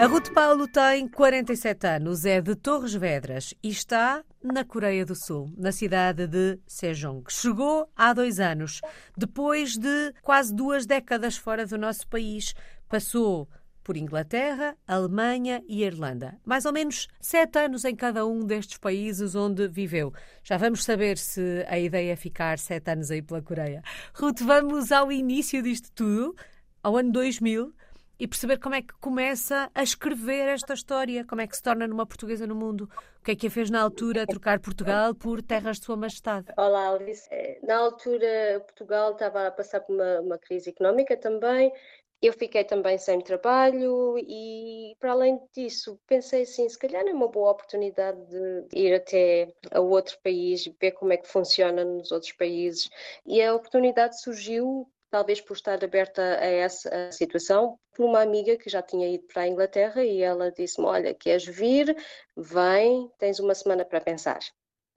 A 0.00 0.06
Ruth 0.06 0.32
Paulo 0.32 0.68
tem 0.68 1.08
47 1.08 1.84
anos, 1.88 2.24
é 2.24 2.40
de 2.40 2.54
Torres 2.54 2.94
Vedras 2.94 3.52
e 3.60 3.68
está 3.68 4.24
na 4.40 4.64
Coreia 4.64 5.04
do 5.04 5.16
Sul, 5.16 5.52
na 5.58 5.72
cidade 5.72 6.28
de 6.28 6.56
Sejong. 6.68 7.24
Chegou 7.28 7.90
há 7.96 8.12
dois 8.12 8.38
anos, 8.38 8.80
depois 9.16 9.76
de 9.76 10.14
quase 10.22 10.54
duas 10.54 10.86
décadas 10.86 11.36
fora 11.36 11.66
do 11.66 11.76
nosso 11.76 12.06
país. 12.06 12.54
Passou 12.88 13.48
por 13.82 13.96
Inglaterra, 13.96 14.76
Alemanha 14.86 15.64
e 15.66 15.82
Irlanda. 15.82 16.38
Mais 16.44 16.64
ou 16.64 16.72
menos 16.72 17.08
sete 17.20 17.58
anos 17.58 17.84
em 17.84 17.96
cada 17.96 18.24
um 18.24 18.46
destes 18.46 18.78
países 18.78 19.34
onde 19.34 19.66
viveu. 19.66 20.14
Já 20.44 20.56
vamos 20.56 20.84
saber 20.84 21.18
se 21.18 21.66
a 21.66 21.76
ideia 21.76 22.12
é 22.12 22.16
ficar 22.16 22.60
sete 22.60 22.88
anos 22.92 23.10
aí 23.10 23.20
pela 23.20 23.42
Coreia. 23.42 23.82
Ruth, 24.14 24.42
vamos 24.42 24.92
ao 24.92 25.10
início 25.10 25.60
disto 25.60 25.90
tudo, 25.90 26.36
ao 26.84 26.96
ano 26.96 27.10
2000 27.10 27.74
e 28.18 28.26
perceber 28.26 28.58
como 28.58 28.74
é 28.74 28.82
que 28.82 28.92
começa 29.00 29.70
a 29.74 29.82
escrever 29.82 30.48
esta 30.48 30.74
história, 30.74 31.24
como 31.24 31.40
é 31.40 31.46
que 31.46 31.56
se 31.56 31.62
torna 31.62 31.86
numa 31.86 32.06
portuguesa 32.06 32.46
no 32.46 32.54
mundo. 32.54 32.88
O 33.20 33.24
que 33.24 33.32
é 33.32 33.36
que 33.36 33.46
a 33.46 33.50
fez 33.50 33.70
na 33.70 33.80
altura 33.80 34.26
trocar 34.26 34.58
Portugal 34.58 35.14
por 35.14 35.42
terras 35.42 35.78
de 35.78 35.84
Sua 35.84 35.96
Majestade? 35.96 36.46
Olá, 36.56 36.90
Alice. 36.90 37.28
Eh, 37.30 37.58
na 37.62 37.76
altura, 37.76 38.62
Portugal 38.66 39.12
estava 39.12 39.46
a 39.46 39.50
passar 39.50 39.80
por 39.80 39.94
uma, 39.94 40.20
uma 40.20 40.38
crise 40.38 40.70
económica 40.70 41.16
também 41.16 41.72
eu 42.20 42.32
fiquei 42.32 42.64
também 42.64 42.98
sem 42.98 43.20
trabalho 43.20 44.18
e, 44.18 44.96
para 44.98 45.12
além 45.12 45.40
disso, 45.54 46.00
pensei 46.06 46.42
assim, 46.42 46.68
se 46.68 46.78
calhar 46.78 47.06
é 47.06 47.12
uma 47.12 47.28
boa 47.28 47.52
oportunidade 47.52 48.18
de 48.26 48.66
ir 48.72 48.94
até 48.94 49.52
a 49.70 49.80
outro 49.80 50.18
país 50.22 50.66
e 50.66 50.76
ver 50.80 50.92
como 50.92 51.12
é 51.12 51.16
que 51.16 51.28
funciona 51.28 51.84
nos 51.84 52.10
outros 52.10 52.32
países. 52.32 52.90
E 53.24 53.40
a 53.40 53.54
oportunidade 53.54 54.20
surgiu, 54.20 54.90
talvez 55.10 55.40
por 55.40 55.54
estar 55.54 55.82
aberta 55.82 56.22
a 56.22 56.46
essa 56.46 57.10
situação, 57.12 57.78
por 57.94 58.04
uma 58.06 58.20
amiga 58.22 58.56
que 58.56 58.70
já 58.70 58.82
tinha 58.82 59.08
ido 59.08 59.26
para 59.26 59.42
a 59.42 59.48
Inglaterra 59.48 60.04
e 60.04 60.22
ela 60.22 60.50
disse-me, 60.50 60.86
olha, 60.86 61.14
queres 61.14 61.44
vir? 61.44 61.96
Vem, 62.36 63.10
tens 63.18 63.38
uma 63.38 63.54
semana 63.54 63.84
para 63.84 64.00
pensar. 64.00 64.40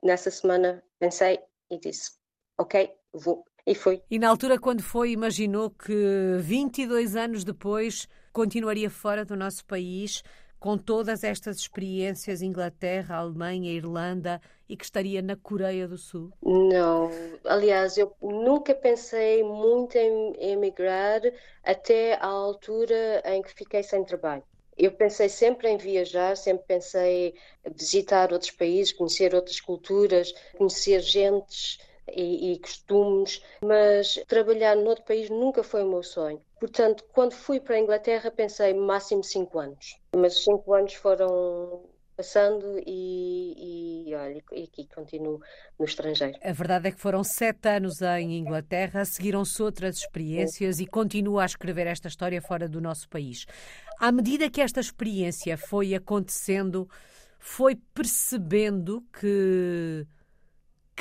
Nessa 0.03 0.31
semana 0.31 0.83
pensei 0.99 1.39
e 1.69 1.79
disse, 1.79 2.11
ok, 2.57 2.91
vou. 3.13 3.45
E 3.65 3.75
foi. 3.75 4.01
E 4.09 4.17
na 4.17 4.27
altura, 4.27 4.59
quando 4.59 4.81
foi, 4.81 5.11
imaginou 5.11 5.69
que 5.69 6.37
22 6.39 7.15
anos 7.15 7.43
depois 7.43 8.07
continuaria 8.33 8.89
fora 8.89 9.23
do 9.23 9.35
nosso 9.35 9.63
país, 9.65 10.23
com 10.61 10.77
todas 10.77 11.23
estas 11.23 11.57
experiências, 11.57 12.43
Inglaterra, 12.43 13.15
Alemanha, 13.15 13.71
Irlanda, 13.71 14.39
e 14.69 14.77
que 14.77 14.85
estaria 14.85 15.19
na 15.19 15.35
Coreia 15.35 15.87
do 15.87 15.97
Sul? 15.97 16.31
Não. 16.39 17.09
Aliás, 17.43 17.97
eu 17.97 18.15
nunca 18.21 18.75
pensei 18.75 19.41
muito 19.41 19.97
em 19.97 20.35
emigrar 20.51 21.19
até 21.63 22.13
à 22.13 22.27
altura 22.27 23.23
em 23.25 23.41
que 23.41 23.51
fiquei 23.55 23.81
sem 23.81 24.05
trabalho. 24.05 24.43
Eu 24.77 24.91
pensei 24.91 25.29
sempre 25.29 25.67
em 25.67 25.77
viajar, 25.77 26.37
sempre 26.37 26.63
pensei 26.67 27.33
em 27.65 27.73
visitar 27.73 28.31
outros 28.31 28.51
países, 28.51 28.93
conhecer 28.93 29.33
outras 29.33 29.59
culturas, 29.59 30.31
conhecer 30.55 31.01
gentes 31.01 31.79
e, 32.07 32.53
e 32.53 32.59
costumes, 32.59 33.41
mas 33.63 34.15
trabalhar 34.27 34.75
noutro 34.75 35.03
país 35.05 35.29
nunca 35.29 35.63
foi 35.63 35.83
o 35.83 35.89
meu 35.89 36.03
sonho. 36.03 36.41
Portanto, 36.59 37.03
quando 37.11 37.33
fui 37.33 37.59
para 37.59 37.75
a 37.75 37.79
Inglaterra, 37.79 38.29
pensei 38.31 38.73
máximo 38.73 39.23
cinco 39.23 39.59
anos. 39.59 39.97
Mas 40.15 40.43
cinco 40.43 40.73
anos 40.73 40.93
foram 40.93 41.83
passando 42.15 42.79
e, 42.85 44.05
e 44.07 44.13
olha, 44.13 44.43
e 44.51 44.63
aqui 44.63 44.87
continuo 44.93 45.41
no 45.79 45.85
estrangeiro. 45.85 46.37
A 46.43 46.51
verdade 46.51 46.89
é 46.89 46.91
que 46.91 46.99
foram 46.99 47.23
sete 47.23 47.67
anos 47.67 47.99
em 48.01 48.37
Inglaterra, 48.37 49.03
seguiram-se 49.05 49.61
outras 49.63 49.97
experiências 49.97 50.79
e 50.79 50.85
continua 50.85 51.41
a 51.41 51.45
escrever 51.45 51.87
esta 51.87 52.07
história 52.07 52.39
fora 52.39 52.69
do 52.69 52.79
nosso 52.79 53.09
país. 53.09 53.45
À 53.99 54.11
medida 54.11 54.51
que 54.51 54.61
esta 54.61 54.79
experiência 54.79 55.57
foi 55.57 55.95
acontecendo, 55.95 56.87
foi 57.39 57.75
percebendo 57.75 59.03
que 59.19 60.05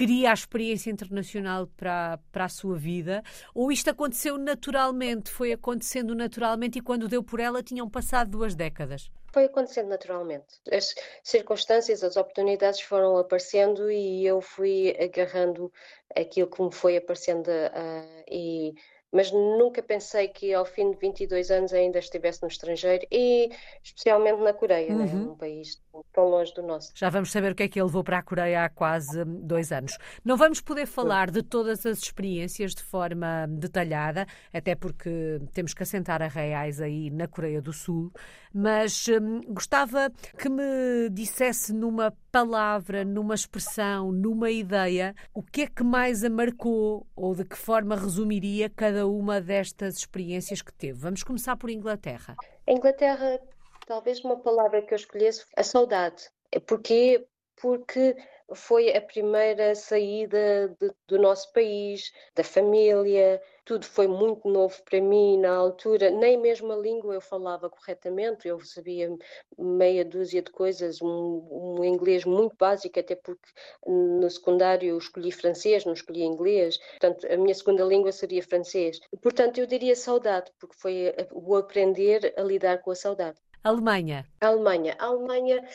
queria 0.01 0.31
a 0.31 0.33
experiência 0.33 0.91
internacional 0.91 1.67
para, 1.77 2.19
para 2.33 2.47
a 2.47 2.49
sua 2.49 2.75
vida? 2.75 3.23
Ou 3.55 3.71
isto 3.71 3.91
aconteceu 3.91 4.39
naturalmente, 4.39 5.31
foi 5.31 5.53
acontecendo 5.53 6.15
naturalmente 6.15 6.79
e 6.79 6.81
quando 6.81 7.07
deu 7.07 7.23
por 7.23 7.39
ela 7.39 7.63
tinham 7.63 7.87
passado 7.87 8.31
duas 8.31 8.55
décadas? 8.55 9.11
Foi 9.31 9.45
acontecendo 9.45 9.89
naturalmente. 9.89 10.47
As 10.73 10.95
circunstâncias, 11.23 12.03
as 12.03 12.17
oportunidades 12.17 12.81
foram 12.81 13.19
aparecendo 13.19 13.91
e 13.91 14.25
eu 14.25 14.41
fui 14.41 14.97
agarrando 14.99 15.71
aquilo 16.17 16.49
que 16.49 16.63
me 16.63 16.73
foi 16.73 16.97
aparecendo 16.97 17.49
uh, 17.49 18.25
e 18.27 18.73
mas 19.13 19.33
nunca 19.33 19.83
pensei 19.83 20.29
que 20.29 20.55
ao 20.55 20.65
fim 20.65 20.93
de 20.93 20.97
22 20.97 21.51
anos 21.51 21.73
ainda 21.73 21.99
estivesse 21.99 22.43
no 22.43 22.49
estrangeiro 22.49 23.05
e 23.11 23.51
especialmente 23.83 24.41
na 24.41 24.53
Coreia, 24.53 24.95
né? 24.95 25.05
uhum. 25.05 25.25
né? 25.25 25.31
um 25.33 25.37
país 25.37 25.83
tão 26.13 26.25
longe 26.25 26.53
do 26.55 26.63
nosso. 26.63 26.93
Já 26.95 27.09
vamos 27.09 27.31
saber 27.31 27.53
o 27.53 27.55
que 27.55 27.63
é 27.65 27.69
que 27.69 27.79
ele 27.79 27.87
levou 27.87 28.03
para 28.05 28.19
a 28.19 28.23
Coreia 28.23 28.65
há 28.65 28.69
quase 28.69 29.25
dois 29.25 29.73
anos. 29.73 29.97
Não 30.25 30.37
vamos 30.37 30.61
poder 30.61 30.87
falar 30.87 31.31
de 31.31 31.43
todas 31.43 31.85
as 31.87 31.99
experiências 31.99 32.75
de 32.75 32.83
forma 32.83 33.47
detalhada, 33.49 34.27
até 34.53 34.75
porque 34.75 35.41
temos 35.53 35.75
que 35.75 35.83
assentar 35.83 36.23
a 36.23 36.29
reais 36.29 36.81
aí 36.81 37.11
na 37.11 37.27
Coreia 37.27 37.61
do 37.61 37.73
Sul, 37.73 38.13
mas 38.53 39.07
hum, 39.09 39.41
gostava 39.49 40.11
que 40.39 40.49
me 40.49 41.09
dissesse 41.11 41.73
numa 41.73 42.13
palavra, 42.31 43.05
numa 43.05 43.35
expressão, 43.35 44.13
numa 44.13 44.51
ideia, 44.51 45.15
o 45.35 45.43
que 45.43 45.63
é 45.63 45.67
que 45.67 45.83
mais 45.83 46.25
a 46.25 46.31
marcou 46.31 47.07
ou 47.15 47.35
de 47.35 47.45
que 47.45 47.57
forma 47.57 47.97
resumiria 47.97 48.71
cada 48.71 49.07
uma 49.07 49.41
destas 49.41 49.97
experiências 49.97 50.63
que 50.63 50.73
teve. 50.73 50.99
Vamos 50.99 51.23
começar 51.23 51.57
por 51.57 51.71
Inglaterra. 51.71 52.37
A 52.67 52.73
Inglaterra, 52.73 53.41
talvez 53.87 54.23
uma 54.25 54.41
palavra 54.41 54.83
que 54.83 54.95
eu 54.95 54.97
escolhesse, 54.97 55.45
a 55.57 55.63
saudade. 55.63 56.29
Porquê? 56.67 57.27
Porque 57.61 58.17
foi 58.55 58.95
a 58.97 59.01
primeira 59.01 59.75
saída 59.75 60.75
de, 60.81 60.91
do 61.07 61.19
nosso 61.19 61.53
país, 61.53 62.13
da 62.35 62.43
família, 62.43 63.41
tudo 63.65 63.87
foi 63.87 64.09
muito 64.09 64.49
novo 64.49 64.83
para 64.85 65.01
mim 65.01 65.39
na 65.39 65.55
altura, 65.55 66.11
nem 66.11 66.37
mesmo 66.37 66.73
a 66.73 66.77
língua 66.77 67.15
eu 67.15 67.21
falava 67.21 67.71
corretamente, 67.71 68.49
eu 68.49 68.59
sabia 68.61 69.09
meia 69.57 70.05
dúzia 70.05 70.43
de 70.43 70.51
coisas, 70.51 71.01
um, 71.01 71.79
um 71.79 71.85
inglês 71.85 72.25
muito 72.25 72.57
básico, 72.57 72.99
até 72.99 73.15
porque 73.15 73.49
no 73.87 74.29
secundário 74.29 74.89
eu 74.89 74.99
escolhi 74.99 75.31
francês, 75.31 75.85
não 75.85 75.93
escolhi 75.93 76.23
inglês, 76.23 76.79
portanto 76.79 77.27
a 77.31 77.37
minha 77.37 77.55
segunda 77.55 77.85
língua 77.85 78.11
seria 78.11 78.43
francês. 78.43 78.99
Portanto 79.23 79.59
eu 79.59 79.67
diria 79.67 79.95
saudade, 79.95 80.51
porque 80.59 80.77
foi 80.77 81.15
o 81.33 81.55
aprender 81.55 82.35
a 82.37 82.43
lidar 82.43 82.79
com 82.79 82.91
a 82.91 82.97
saudade. 82.97 83.39
Alemanha. 83.63 84.27
Alemanha. 84.41 84.97
Alemanha, 84.99 85.69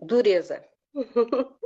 dureza. 0.00 0.64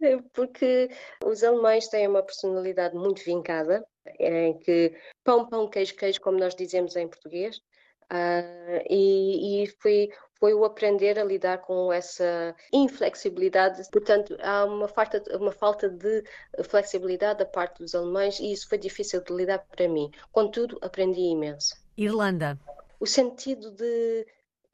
É 0.00 0.16
porque 0.32 0.88
os 1.24 1.42
alemães 1.42 1.88
têm 1.88 2.06
uma 2.06 2.22
personalidade 2.22 2.94
muito 2.94 3.20
vincada, 3.24 3.84
em 4.18 4.56
que 4.58 4.96
pão, 5.24 5.48
pão, 5.48 5.68
queijo, 5.68 5.96
queijo, 5.96 6.20
como 6.20 6.38
nós 6.38 6.54
dizemos 6.54 6.94
em 6.94 7.08
português, 7.08 7.56
uh, 8.04 8.80
e, 8.88 9.64
e 9.64 9.66
foi, 9.82 10.08
foi 10.38 10.54
o 10.54 10.64
aprender 10.64 11.18
a 11.18 11.24
lidar 11.24 11.58
com 11.58 11.92
essa 11.92 12.54
inflexibilidade. 12.72 13.82
Portanto, 13.90 14.36
há 14.40 14.64
uma 14.64 14.86
falta, 14.86 15.20
uma 15.36 15.52
falta 15.52 15.88
de 15.88 16.22
flexibilidade 16.62 17.40
da 17.40 17.46
parte 17.46 17.78
dos 17.78 17.92
alemães 17.92 18.38
e 18.38 18.52
isso 18.52 18.68
foi 18.68 18.78
difícil 18.78 19.22
de 19.24 19.34
lidar 19.34 19.58
para 19.58 19.88
mim. 19.88 20.12
Contudo, 20.30 20.78
aprendi 20.80 21.22
imenso. 21.22 21.74
Irlanda. 21.96 22.56
O 23.00 23.06
sentido 23.06 23.70
de 23.70 24.26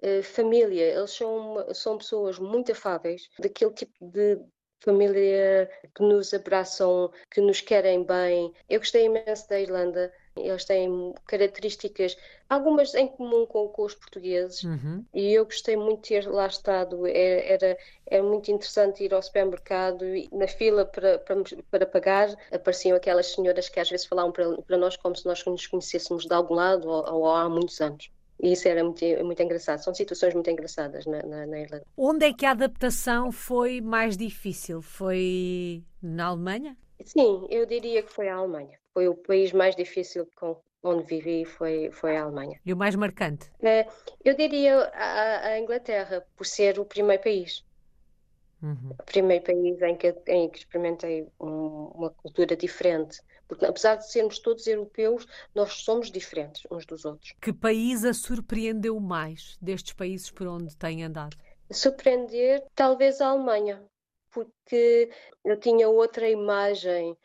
uh, 0.03 0.23
família, 0.23 0.97
eles 0.97 1.11
são, 1.11 1.75
são 1.75 1.99
pessoas 1.99 2.39
muito 2.39 2.73
afáveis, 2.73 3.29
daquele 3.39 3.73
tipo 3.73 3.93
de 4.01 4.39
família 4.85 5.71
que 5.95 6.03
nos 6.03 6.35
abraçam, 6.35 7.11
que 7.31 7.41
nos 7.41 7.61
querem 7.61 8.05
bem. 8.05 8.53
Eu 8.69 8.79
gostei 8.79 9.07
imenso 9.07 9.49
da 9.49 9.59
Irlanda. 9.59 10.13
Eles 10.37 10.65
têm 10.65 11.15
características, 11.27 12.17
algumas 12.49 12.93
em 12.95 13.07
comum 13.07 13.47
com, 13.47 13.69
com 13.69 13.85
os 13.85 13.95
portugueses, 13.95 14.65
uhum. 14.65 15.05
e 15.15 15.33
eu 15.33 15.45
gostei 15.45 15.77
muito 15.77 16.03
de 16.03 16.09
ter 16.09 16.29
lá 16.29 16.49
estado. 16.49 17.07
Era, 17.07 17.45
era, 17.45 17.79
era 18.05 18.23
muito 18.23 18.51
interessante 18.51 19.05
ir 19.05 19.15
ao 19.15 19.23
supermercado 19.23 20.05
e 20.05 20.29
na 20.33 20.49
fila 20.49 20.85
para, 20.85 21.21
para, 21.21 21.37
para, 21.71 21.87
pagar 21.87 22.35
apareciam 22.51 22.97
aquelas 22.97 23.29
senhoras 23.29 23.69
que 23.69 23.79
às 23.79 23.89
vezes 23.89 24.07
falavam 24.07 24.33
para, 24.33 24.61
para 24.63 24.77
nós 24.77 24.97
como 24.97 25.15
se 25.15 25.25
nós 25.25 25.45
nos 25.45 25.69
conhecêssemos 25.69 26.27
de 26.27 26.35
algum 26.35 26.55
lado 26.55 26.89
ou, 26.89 27.15
ou 27.15 27.31
há 27.31 27.49
muitos 27.49 27.81
anos. 27.81 28.11
E 28.45 28.53
isso 28.53 28.69
era 28.69 28.85
muito, 28.85 29.03
muito 29.25 29.43
engraçado. 29.43 29.83
São 29.83 29.95
situações 29.95 30.35
muito 30.35 30.51
engraçadas 30.51 31.07
na, 31.07 31.23
na, 31.23 31.47
na, 31.47 31.61
Irlanda. 31.61 31.87
Onde 31.97 32.27
é 32.27 32.33
que 32.35 32.45
a 32.45 32.51
adaptação 32.51 33.33
foi 33.33 33.81
mais 33.81 34.19
difícil? 34.19 34.83
Foi 34.83 35.83
na 36.03 36.27
Alemanha? 36.27 36.77
Sim, 37.03 37.47
eu 37.49 37.65
diria 37.65 38.03
que 38.03 38.13
foi 38.13 38.29
a 38.29 38.37
Alemanha. 38.37 38.79
Foi 38.93 39.09
o 39.09 39.15
país 39.15 39.51
mais 39.51 39.75
difícil 39.75 40.29
com, 40.37 40.61
onde 40.83 41.05
vivi, 41.05 41.47
foi, 41.47 41.91
foi 41.91 42.19
a 42.19 42.25
Alemanha. 42.25 42.61
E 42.67 42.71
o 42.71 42.77
mais 42.77 42.95
marcante? 42.95 43.51
É, 43.63 43.89
eu 44.23 44.37
diria 44.37 44.77
a, 44.93 45.47
a, 45.47 45.59
Inglaterra, 45.59 46.23
por 46.37 46.45
ser 46.45 46.79
o 46.79 46.85
primeiro 46.85 47.23
país. 47.23 47.65
Uhum. 48.63 48.91
O 48.91 49.05
primeiro 49.05 49.43
país 49.43 49.81
em 49.81 49.97
que, 49.97 50.15
em 50.27 50.51
que 50.51 50.59
experimentei 50.59 51.27
um, 51.41 51.93
uma 51.95 52.11
cultura 52.11 52.55
diferente 52.55 53.23
Porque 53.47 53.67
apesar 53.67 53.97
de 53.97 54.11
sermos 54.11 54.39
todos 54.39 54.67
europeus, 54.67 55.27
nós 55.55 55.73
somos 55.75 56.11
diferentes 56.11 56.63
uns 56.71 56.87
dos 56.87 57.05
outros. 57.05 57.35
Que 57.41 57.53
país 57.53 58.05
a 58.05 58.13
surpreendeu 58.13 58.99
mais 59.01 59.57
destes 59.61 59.93
países 59.93 60.31
por 60.31 60.47
onde 60.47 60.77
tem 60.77 61.05
andado? 61.05 61.37
Surpreender, 61.71 62.65
talvez 62.75 63.21
a 63.21 63.29
Alemanha, 63.29 63.83
porque 64.31 65.11
eu 65.45 65.59
tinha 65.59 65.89
outra 65.89 66.29
imagem 66.29 67.17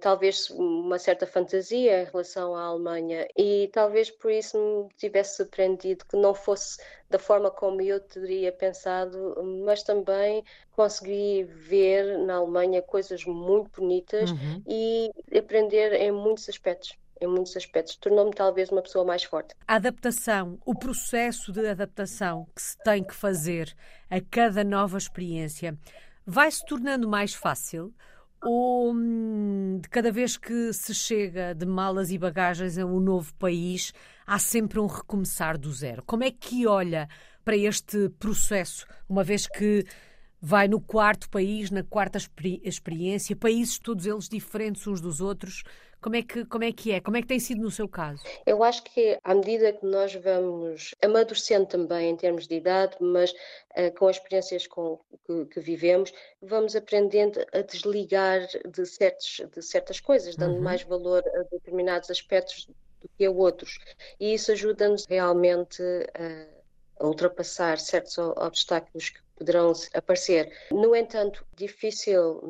talvez 0.00 0.50
uma 0.50 0.98
certa 0.98 1.26
fantasia 1.26 2.02
em 2.02 2.04
relação 2.04 2.54
à 2.54 2.64
Alemanha 2.64 3.26
e 3.36 3.68
talvez 3.72 4.10
por 4.10 4.30
isso 4.30 4.58
me 4.58 4.94
tivesse 4.96 5.36
surpreendido 5.36 6.04
que 6.06 6.16
não 6.16 6.34
fosse 6.34 6.78
da 7.08 7.18
forma 7.18 7.50
como 7.50 7.80
eu 7.80 8.00
teria 8.00 8.52
pensado, 8.52 9.34
mas 9.64 9.82
também 9.82 10.44
consegui 10.72 11.44
ver 11.44 12.18
na 12.18 12.36
Alemanha 12.36 12.82
coisas 12.82 13.24
muito 13.24 13.80
bonitas 13.80 14.30
uhum. 14.30 14.62
e 14.66 15.10
aprender 15.36 15.92
em 15.92 16.10
muitos 16.10 16.48
aspectos 16.48 16.96
em 17.20 17.26
muitos 17.26 17.56
aspectos. 17.56 17.96
Tornou-me 17.96 18.32
talvez 18.32 18.70
uma 18.70 18.82
pessoa 18.82 19.04
mais 19.04 19.24
forte. 19.24 19.54
A 19.66 19.76
adaptação, 19.76 20.58
o 20.64 20.74
processo 20.74 21.52
de 21.52 21.66
adaptação 21.66 22.46
que 22.54 22.60
se 22.60 22.76
tem 22.84 23.02
que 23.02 23.14
fazer 23.14 23.74
a 24.10 24.20
cada 24.20 24.62
nova 24.62 24.98
experiência, 24.98 25.76
vai 26.26 26.50
se 26.50 26.64
tornando 26.64 27.08
mais 27.08 27.34
fácil? 27.34 27.94
Ou 28.42 28.92
hum, 28.92 29.78
de 29.82 29.88
cada 29.88 30.12
vez 30.12 30.36
que 30.36 30.72
se 30.72 30.94
chega 30.94 31.54
de 31.54 31.66
malas 31.66 32.10
e 32.10 32.18
bagagens 32.18 32.78
a 32.78 32.84
um 32.84 33.00
novo 33.00 33.34
país, 33.34 33.92
há 34.26 34.38
sempre 34.38 34.78
um 34.78 34.86
recomeçar 34.86 35.58
do 35.58 35.72
zero? 35.72 36.02
Como 36.04 36.22
é 36.24 36.30
que 36.30 36.66
olha 36.66 37.08
para 37.44 37.56
este 37.56 38.08
processo, 38.18 38.86
uma 39.08 39.24
vez 39.24 39.46
que 39.46 39.84
vai 40.40 40.68
no 40.68 40.80
quarto 40.80 41.28
país, 41.30 41.70
na 41.70 41.82
quarta 41.82 42.18
experiência, 42.62 43.34
países 43.34 43.78
todos 43.78 44.06
eles 44.06 44.28
diferentes 44.28 44.86
uns 44.86 45.00
dos 45.00 45.20
outros? 45.20 45.62
Como 46.06 46.14
é, 46.14 46.22
que, 46.22 46.44
como 46.44 46.62
é 46.62 46.70
que 46.70 46.92
é? 46.92 47.00
Como 47.00 47.16
é 47.16 47.20
que 47.20 47.26
tem 47.26 47.40
sido 47.40 47.62
no 47.62 47.70
seu 47.70 47.88
caso? 47.88 48.22
Eu 48.46 48.62
acho 48.62 48.84
que 48.84 49.18
à 49.24 49.34
medida 49.34 49.72
que 49.72 49.84
nós 49.84 50.14
vamos 50.14 50.94
amadurecendo 51.02 51.66
também 51.66 52.10
em 52.10 52.16
termos 52.16 52.46
de 52.46 52.54
idade, 52.54 52.96
mas 53.00 53.32
uh, 53.32 53.92
com 53.98 54.06
as 54.06 54.14
experiências 54.14 54.68
com, 54.68 55.00
que, 55.26 55.46
que, 55.46 55.58
vivemos, 55.58 56.12
vamos 56.40 56.76
aprendendo 56.76 57.44
a 57.52 57.60
desligar 57.60 58.46
de, 58.46 58.86
certos, 58.86 59.40
de 59.52 59.60
certas 59.60 59.98
coisas, 59.98 60.36
dando 60.36 60.54
uhum. 60.54 60.62
mais 60.62 60.84
valor 60.84 61.24
a 61.26 61.42
determinados 61.50 62.08
aspectos 62.08 62.68
do 63.02 63.08
que 63.18 63.24
a 63.24 63.30
outros. 63.32 63.76
E 64.20 64.32
isso 64.32 64.52
ajuda-nos 64.52 65.06
realmente 65.06 65.82
a, 66.14 67.02
a 67.02 67.08
ultrapassar 67.08 67.80
certos 67.80 68.16
obstáculos 68.16 69.10
que 69.10 69.25
poderão 69.36 69.72
aparecer. 69.94 70.50
No 70.70 70.94
entanto, 70.94 71.46
difícil 71.54 72.40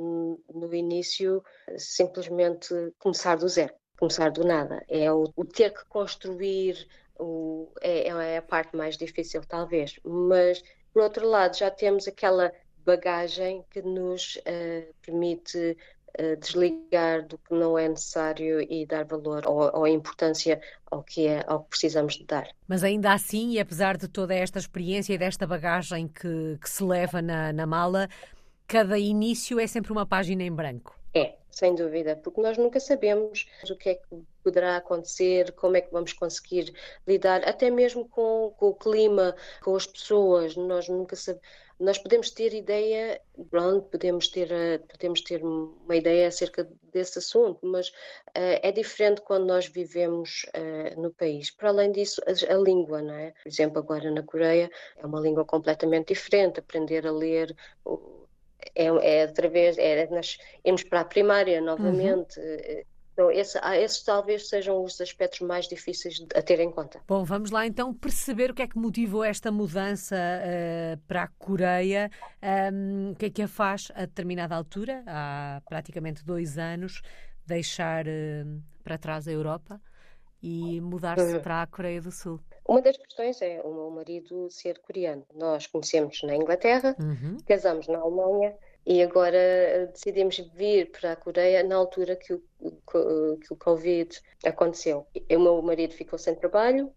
no 0.52 0.74
início 0.74 1.42
simplesmente 1.76 2.68
começar 2.98 3.36
do 3.36 3.48
zero, 3.48 3.74
começar 3.98 4.30
do 4.30 4.44
nada. 4.44 4.84
É 4.88 5.12
o, 5.12 5.30
o 5.36 5.44
ter 5.44 5.72
que 5.72 5.84
construir 5.86 6.86
o, 7.18 7.72
é, 7.80 8.08
é, 8.08 8.36
a 8.38 8.42
parte 8.42 8.76
mais 8.76 8.96
difícil, 8.96 9.42
talvez. 9.46 9.98
Mas, 10.04 10.62
por 10.92 11.02
outro 11.02 11.26
lado, 11.26 11.56
já 11.56 11.70
temos 11.70 12.06
aquela 12.06 12.52
bagagem 12.84 13.64
que 13.70 13.82
nos 13.82 14.36
uh, 14.36 14.94
permite 15.02 15.76
desligar 16.38 17.26
do 17.26 17.38
que 17.38 17.54
não 17.54 17.78
é 17.78 17.88
necessário 17.88 18.60
e 18.60 18.86
dar 18.86 19.04
valor 19.04 19.46
ou, 19.46 19.70
ou 19.74 19.86
importância 19.86 20.60
ao 20.90 21.02
que 21.02 21.26
é 21.26 21.44
ao 21.46 21.62
que 21.64 21.70
precisamos 21.70 22.14
de 22.14 22.24
dar. 22.24 22.48
Mas 22.66 22.82
ainda 22.82 23.12
assim, 23.12 23.52
e 23.52 23.60
apesar 23.60 23.96
de 23.96 24.08
toda 24.08 24.34
esta 24.34 24.58
experiência 24.58 25.12
e 25.12 25.18
desta 25.18 25.46
bagagem 25.46 26.08
que, 26.08 26.58
que 26.60 26.70
se 26.70 26.82
leva 26.82 27.20
na, 27.20 27.52
na 27.52 27.66
mala, 27.66 28.08
cada 28.66 28.98
início 28.98 29.60
é 29.60 29.66
sempre 29.66 29.92
uma 29.92 30.06
página 30.06 30.42
em 30.42 30.52
branco. 30.52 30.98
É, 31.14 31.34
sem 31.50 31.74
dúvida, 31.74 32.16
porque 32.16 32.40
nós 32.40 32.58
nunca 32.58 32.78
sabemos 32.78 33.46
o 33.70 33.76
que 33.76 33.90
é 33.90 33.94
que 33.94 34.22
poderá 34.42 34.76
acontecer, 34.76 35.52
como 35.52 35.76
é 35.76 35.80
que 35.80 35.90
vamos 35.90 36.12
conseguir 36.12 36.72
lidar, 37.06 37.42
até 37.48 37.70
mesmo 37.70 38.06
com, 38.08 38.52
com 38.58 38.68
o 38.68 38.74
clima, 38.74 39.34
com 39.62 39.74
as 39.74 39.86
pessoas, 39.86 40.56
nós 40.56 40.88
nunca 40.88 41.16
sabemos 41.16 41.42
nós 41.78 41.98
podemos 41.98 42.30
ter 42.30 42.54
ideia, 42.54 43.20
pronto, 43.50 43.88
podemos 43.90 44.28
ter, 44.28 44.50
eh, 44.50 44.78
podemos 44.78 45.20
ter 45.20 45.44
uma 45.44 45.94
ideia 45.94 46.28
acerca 46.28 46.66
desse 46.92 47.18
assunto, 47.18 47.58
mas 47.62 47.88
uh, 47.88 48.60
é 48.62 48.72
diferente 48.72 49.20
quando 49.20 49.46
nós 49.46 49.66
vivemos 49.66 50.46
uh, 50.56 51.00
no 51.00 51.12
país. 51.12 51.50
Para 51.50 51.68
além 51.68 51.92
disso, 51.92 52.22
a, 52.26 52.54
a, 52.54 52.56
língua, 52.56 53.02
não 53.02 53.14
é? 53.14 53.32
Por 53.42 53.48
exemplo, 53.48 53.78
agora 53.78 54.10
na 54.10 54.22
Coreia 54.22 54.70
é 54.96 55.06
uma 55.06 55.20
língua 55.20 55.44
completamente 55.44 56.14
diferente, 56.14 56.60
aprender 56.60 57.06
a 57.06 57.12
ler 57.12 57.54
é, 58.74 58.86
é 58.86 59.22
através, 59.24 59.76
é, 59.76 60.06
nós 60.08 60.38
irmos 60.64 60.82
para 60.82 61.00
a 61.00 61.04
primária 61.04 61.60
novamente. 61.60 62.40
Uhum 62.40 62.95
então, 63.16 63.30
esse, 63.30 63.58
ah, 63.62 63.80
esses 63.80 64.02
talvez 64.02 64.46
sejam 64.46 64.84
os 64.84 65.00
aspectos 65.00 65.40
mais 65.40 65.66
difíceis 65.66 66.22
a 66.34 66.42
ter 66.42 66.60
em 66.60 66.70
conta. 66.70 67.00
Bom, 67.08 67.24
vamos 67.24 67.50
lá 67.50 67.66
então 67.66 67.94
perceber 67.94 68.50
o 68.50 68.54
que 68.54 68.60
é 68.60 68.68
que 68.68 68.76
motivou 68.76 69.24
esta 69.24 69.50
mudança 69.50 70.14
uh, 70.14 71.00
para 71.08 71.22
a 71.22 71.28
Coreia. 71.28 72.10
Um, 72.70 73.12
o 73.12 73.16
que 73.16 73.24
é 73.24 73.30
que 73.30 73.40
a 73.40 73.48
faz 73.48 73.90
a 73.94 74.00
determinada 74.00 74.54
altura, 74.54 75.02
há 75.06 75.62
praticamente 75.66 76.22
dois 76.26 76.58
anos, 76.58 77.00
deixar 77.46 78.04
uh, 78.06 78.62
para 78.84 78.98
trás 78.98 79.26
a 79.26 79.32
Europa 79.32 79.80
e 80.42 80.78
mudar-se 80.82 81.36
uhum. 81.36 81.40
para 81.40 81.62
a 81.62 81.66
Coreia 81.66 82.02
do 82.02 82.12
Sul? 82.12 82.38
Uma 82.68 82.82
das 82.82 82.98
questões 82.98 83.40
é 83.40 83.62
o 83.62 83.72
meu 83.72 83.90
marido 83.92 84.50
ser 84.50 84.78
coreano. 84.80 85.24
Nós 85.34 85.66
conhecemos 85.66 86.22
na 86.22 86.36
Inglaterra, 86.36 86.94
uhum. 87.00 87.38
casamos 87.46 87.88
na 87.88 87.96
Alemanha 87.96 88.54
e 88.86 89.02
agora 89.02 89.36
eh, 89.36 89.86
decidimos 89.86 90.38
vir 90.54 90.92
para 90.92 91.12
a 91.12 91.16
Coreia 91.16 91.64
na 91.64 91.74
altura 91.74 92.14
que 92.14 92.32
o, 92.32 92.40
que 93.36 93.52
o 93.52 93.56
Covid 93.56 94.20
aconteceu. 94.44 95.06
O 95.28 95.38
meu 95.40 95.60
marido 95.60 95.92
ficou 95.92 96.16
sem 96.16 96.36
trabalho, 96.36 96.92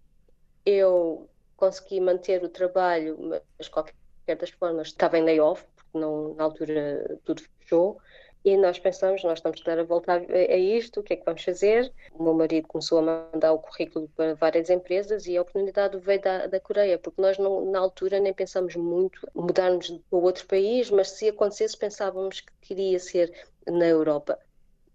eu 0.64 1.28
consegui 1.58 2.00
manter 2.00 2.44
o 2.44 2.50
trabalho, 2.50 3.18
mas 3.58 3.68
qualquer 3.68 3.96
das 4.40 4.52
formas 4.52 4.90
estava 4.90 5.18
em 5.18 5.24
layoff, 5.24 5.66
porque 5.76 5.98
não, 5.98 6.36
na 6.36 6.44
altura 6.44 7.18
tudo 7.26 7.42
fechou. 7.60 8.00
E 8.44 8.56
nós 8.56 8.80
pensamos, 8.80 9.24
nós 9.24 9.40
estamos 9.40 9.62
a 9.62 9.64
dar 9.66 9.80
a 9.80 9.84
volta 9.84 10.14
a, 10.14 10.58
isto, 10.58 11.02
o 11.02 11.04
que 11.04 11.14
é 11.14 11.16
que 11.18 11.26
vamos 11.26 11.44
fazer? 11.44 11.92
O 12.14 12.24
meu 12.24 12.34
marido 12.34 12.68
começou 12.68 13.00
a 13.00 13.30
mandar 13.34 13.52
o 13.52 13.60
currículo 13.60 14.10
para 14.16 14.34
várias 14.34 14.70
empresas 14.70 15.26
e 15.28 15.36
a 15.36 15.42
oportunidade 15.42 15.98
veio 15.98 16.22
da, 16.22 16.48
da 16.48 16.60
Coreia, 16.60 16.98
porque 16.98 17.22
nós 17.22 17.38
não, 17.38 17.70
na 17.70 17.80
altura 17.80 18.20
nem 18.20 18.34
pensamos 18.34 18.76
muito 18.76 19.28
mudarmos 19.36 19.90
para 20.10 20.20
outro 20.20 20.48
país, 20.48 20.90
mas 20.90 21.10
se 21.10 21.28
acontecesse 21.28 21.78
pensávamos 21.78 22.40
que 22.40 22.54
queria 22.62 22.98
ser 23.00 23.34
na 23.68 23.86
Europa. 23.86 24.40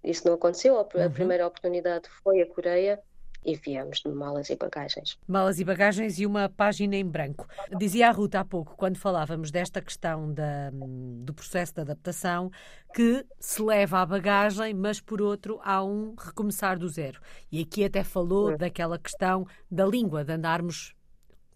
Isso 0.02 0.26
não 0.26 0.34
aconteceu, 0.34 0.78
a, 0.78 0.80
a 0.80 1.06
uhum. 1.06 1.12
primeira 1.12 1.46
oportunidade 1.46 2.08
foi 2.22 2.40
a 2.40 2.46
Coreia 2.46 3.00
e 3.44 3.54
viemos 3.56 4.00
de 4.00 4.08
malas 4.10 4.50
e 4.50 4.56
bagagens. 4.56 5.18
Malas 5.26 5.60
e 5.60 5.64
bagagens 5.64 6.18
e 6.18 6.26
uma 6.26 6.48
página 6.48 6.96
em 6.96 7.04
branco. 7.04 7.46
Dizia 7.78 8.08
a 8.08 8.10
Ruta 8.10 8.40
há 8.40 8.44
pouco, 8.44 8.76
quando 8.76 8.96
falávamos 8.96 9.50
desta 9.50 9.80
questão 9.80 10.32
da, 10.32 10.70
do 10.70 11.34
processo 11.34 11.74
de 11.74 11.80
adaptação, 11.82 12.50
que 12.94 13.24
se 13.38 13.62
leva 13.62 14.00
a 14.00 14.06
bagagem, 14.06 14.72
mas 14.74 15.00
por 15.00 15.20
outro 15.20 15.60
há 15.62 15.82
um 15.84 16.14
recomeçar 16.14 16.78
do 16.78 16.88
zero. 16.88 17.20
E 17.50 17.60
aqui 17.60 17.84
até 17.84 18.02
falou 18.02 18.52
é. 18.52 18.56
daquela 18.56 18.98
questão 18.98 19.46
da 19.70 19.84
língua, 19.84 20.24
de 20.24 20.32
andarmos 20.32 20.94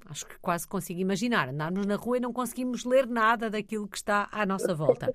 acho 0.09 0.27
que 0.27 0.39
quase 0.41 0.67
consigo 0.67 1.01
imaginar, 1.01 1.49
andarmos 1.49 1.87
na 1.87 1.97
rua 1.97 2.17
e 2.17 2.21
não 2.21 2.33
conseguimos 2.33 2.85
ler 2.85 3.07
nada 3.07 3.51
daquilo 3.51 3.87
que 3.87 3.97
está 3.97 4.29
à 4.33 4.45
nossa 4.47 4.75
volta. 4.75 5.13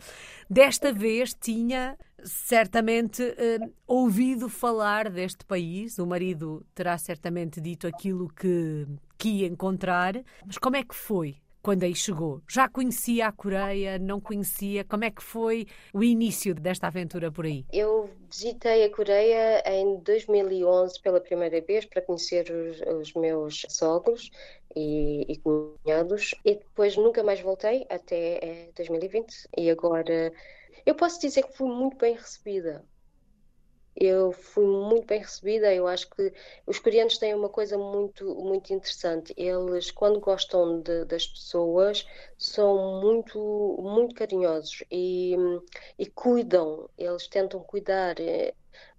Desta 0.50 0.94
vez 0.94 1.34
tinha 1.34 1.98
certamente 2.24 3.24
eh, 3.38 3.60
ouvido 3.86 4.48
falar 4.48 5.10
deste 5.10 5.46
país, 5.46 5.98
o 6.00 6.06
marido 6.06 6.66
terá 6.74 6.98
certamente 6.98 7.60
dito 7.60 7.88
aquilo 7.88 8.30
que, 8.30 8.88
que 9.18 9.30
ia 9.30 9.48
encontrar, 9.48 10.22
mas 10.46 10.58
como 10.58 10.76
é 10.76 10.84
que 10.84 10.96
foi? 10.96 11.38
Quando 11.64 11.84
aí 11.84 11.96
chegou, 11.96 12.42
já 12.50 12.68
conhecia 12.68 13.28
a 13.28 13.32
Coreia, 13.32 13.98
não 13.98 14.20
conhecia? 14.20 14.84
Como 14.84 15.06
é 15.06 15.10
que 15.10 15.24
foi 15.24 15.66
o 15.94 16.04
início 16.04 16.54
desta 16.54 16.88
aventura 16.88 17.32
por 17.32 17.46
aí? 17.46 17.66
Eu 17.72 18.10
visitei 18.30 18.84
a 18.84 18.90
Coreia 18.90 19.64
em 19.66 19.96
2011 20.02 21.02
pela 21.02 21.22
primeira 21.22 21.62
vez 21.62 21.86
para 21.86 22.02
conhecer 22.02 22.52
os, 22.52 22.82
os 22.82 23.14
meus 23.14 23.66
sogros 23.70 24.30
e, 24.76 25.26
e 25.32 25.38
cunhados 25.40 26.36
e 26.46 26.56
depois 26.56 26.96
nunca 26.98 27.24
mais 27.24 27.40
voltei 27.42 27.86
até 27.90 28.72
2020 28.76 29.48
eh, 29.58 29.64
e 29.64 29.72
agora 29.72 30.32
eu 30.86 30.96
posso 30.96 31.20
dizer 31.20 31.44
que 31.44 31.58
fui 31.58 31.70
muito 31.70 31.98
bem 31.98 32.16
recebida. 32.16 32.86
Eu 33.96 34.32
fui 34.32 34.66
muito 34.66 35.06
bem 35.08 35.20
recebida. 35.20 35.74
Eu 35.74 35.88
acho 35.88 36.10
que 36.10 36.34
os 36.66 36.80
coreanos 36.80 37.18
têm 37.18 37.34
uma 37.36 37.50
coisa 37.50 37.78
muito, 37.78 38.36
muito 38.36 38.74
interessante. 38.74 39.34
Eles, 39.38 39.92
quando 39.92 40.20
gostam 40.20 40.82
de, 40.82 41.06
das 41.06 41.28
pessoas, 41.28 42.06
são 42.38 43.02
muito, 43.02 43.40
muito 43.82 44.16
carinhosos 44.16 44.84
e, 44.92 45.36
e 45.98 46.06
cuidam. 46.08 46.90
Eles 46.98 47.28
tentam 47.28 47.62
cuidar 47.64 48.20
eh, 48.20 48.54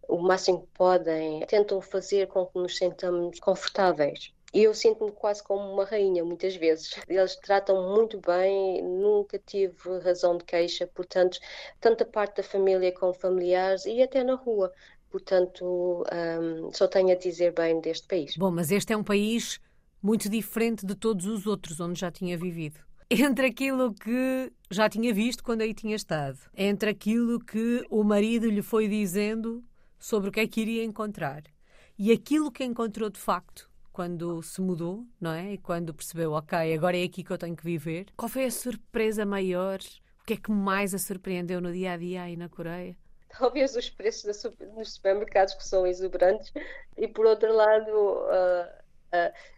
o 0.08 0.18
máximo 0.18 0.62
que 0.62 0.72
podem, 0.74 1.44
tentam 1.46 1.80
fazer 1.80 2.28
com 2.28 2.46
que 2.46 2.58
nos 2.58 2.76
sentamos 2.76 3.40
confortáveis. 3.40 4.33
E 4.54 4.62
eu 4.62 4.72
sinto-me 4.72 5.10
quase 5.10 5.42
como 5.42 5.68
uma 5.72 5.84
rainha, 5.84 6.24
muitas 6.24 6.54
vezes. 6.54 6.94
Eles 7.08 7.34
tratam 7.36 7.90
muito 7.96 8.20
bem, 8.20 8.80
nunca 8.82 9.36
tive 9.38 9.98
razão 9.98 10.38
de 10.38 10.44
queixa, 10.44 10.86
portanto, 10.86 11.38
tanto 11.80 12.04
a 12.04 12.06
parte 12.06 12.36
da 12.36 12.42
família 12.44 12.92
como 12.92 13.12
familiares 13.12 13.84
e 13.84 14.00
até 14.00 14.22
na 14.22 14.34
rua 14.34 14.72
portanto, 15.10 16.04
um, 16.12 16.72
só 16.72 16.88
tenho 16.88 17.12
a 17.12 17.14
dizer 17.14 17.52
bem 17.52 17.80
deste 17.80 18.08
país. 18.08 18.36
Bom, 18.36 18.50
mas 18.50 18.72
este 18.72 18.92
é 18.92 18.96
um 18.96 19.04
país 19.04 19.60
muito 20.02 20.28
diferente 20.28 20.84
de 20.84 20.96
todos 20.96 21.26
os 21.26 21.46
outros 21.46 21.78
onde 21.78 22.00
já 22.00 22.10
tinha 22.10 22.36
vivido. 22.36 22.80
Entre 23.08 23.46
aquilo 23.46 23.94
que 23.94 24.52
já 24.68 24.88
tinha 24.88 25.14
visto 25.14 25.44
quando 25.44 25.60
aí 25.60 25.72
tinha 25.72 25.94
estado, 25.94 26.38
entre 26.56 26.90
aquilo 26.90 27.38
que 27.38 27.86
o 27.88 28.02
marido 28.02 28.50
lhe 28.50 28.60
foi 28.60 28.88
dizendo 28.88 29.62
sobre 30.00 30.30
o 30.30 30.32
que 30.32 30.40
é 30.40 30.48
que 30.48 30.60
iria 30.60 30.82
encontrar 30.82 31.44
e 31.96 32.10
aquilo 32.10 32.50
que 32.50 32.64
encontrou 32.64 33.08
de 33.08 33.20
facto 33.20 33.70
quando 33.94 34.42
se 34.42 34.60
mudou, 34.60 35.06
não 35.20 35.32
é? 35.32 35.52
E 35.52 35.58
quando 35.58 35.94
percebeu, 35.94 36.32
ok, 36.32 36.74
agora 36.74 36.98
é 36.98 37.04
aqui 37.04 37.22
que 37.22 37.30
eu 37.30 37.38
tenho 37.38 37.56
que 37.56 37.64
viver. 37.64 38.06
Qual 38.16 38.28
foi 38.28 38.44
a 38.44 38.50
surpresa 38.50 39.24
maior? 39.24 39.78
O 40.20 40.26
que 40.26 40.34
é 40.34 40.36
que 40.36 40.50
mais 40.50 40.92
a 40.92 40.98
surpreendeu 40.98 41.60
no 41.60 41.72
dia 41.72 41.92
a 41.92 41.96
dia 41.96 42.22
aí 42.22 42.36
na 42.36 42.48
Coreia? 42.48 42.96
talvez 43.38 43.74
os 43.74 43.90
preços 43.90 44.44
nos 44.76 44.94
supermercados 44.94 45.54
que 45.54 45.66
são 45.66 45.84
exuberantes 45.84 46.52
e 46.96 47.08
por 47.08 47.26
outro 47.26 47.52
lado 47.52 48.24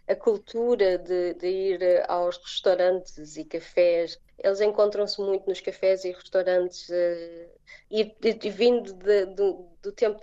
a, 0.07 0.15
cultura 0.15 0.97
de, 0.97 1.33
de, 1.35 1.47
ir 1.47 2.03
aos 2.07 2.37
restaurantes 2.37 3.37
e 3.37 3.45
cafés 3.45 4.19
eles 4.39 4.61
encontram-se 4.61 5.19
muito 5.21 5.47
nos 5.47 5.61
cafés 5.61 6.05
e 6.05 6.11
restaurantes 6.11 6.89
uh, 6.89 7.49
e, 7.89 8.15
e, 8.23 8.49
vindo 8.49 8.93
de, 8.93 9.25
de, 9.25 9.55
do 9.81 9.91
tempo 9.91 10.21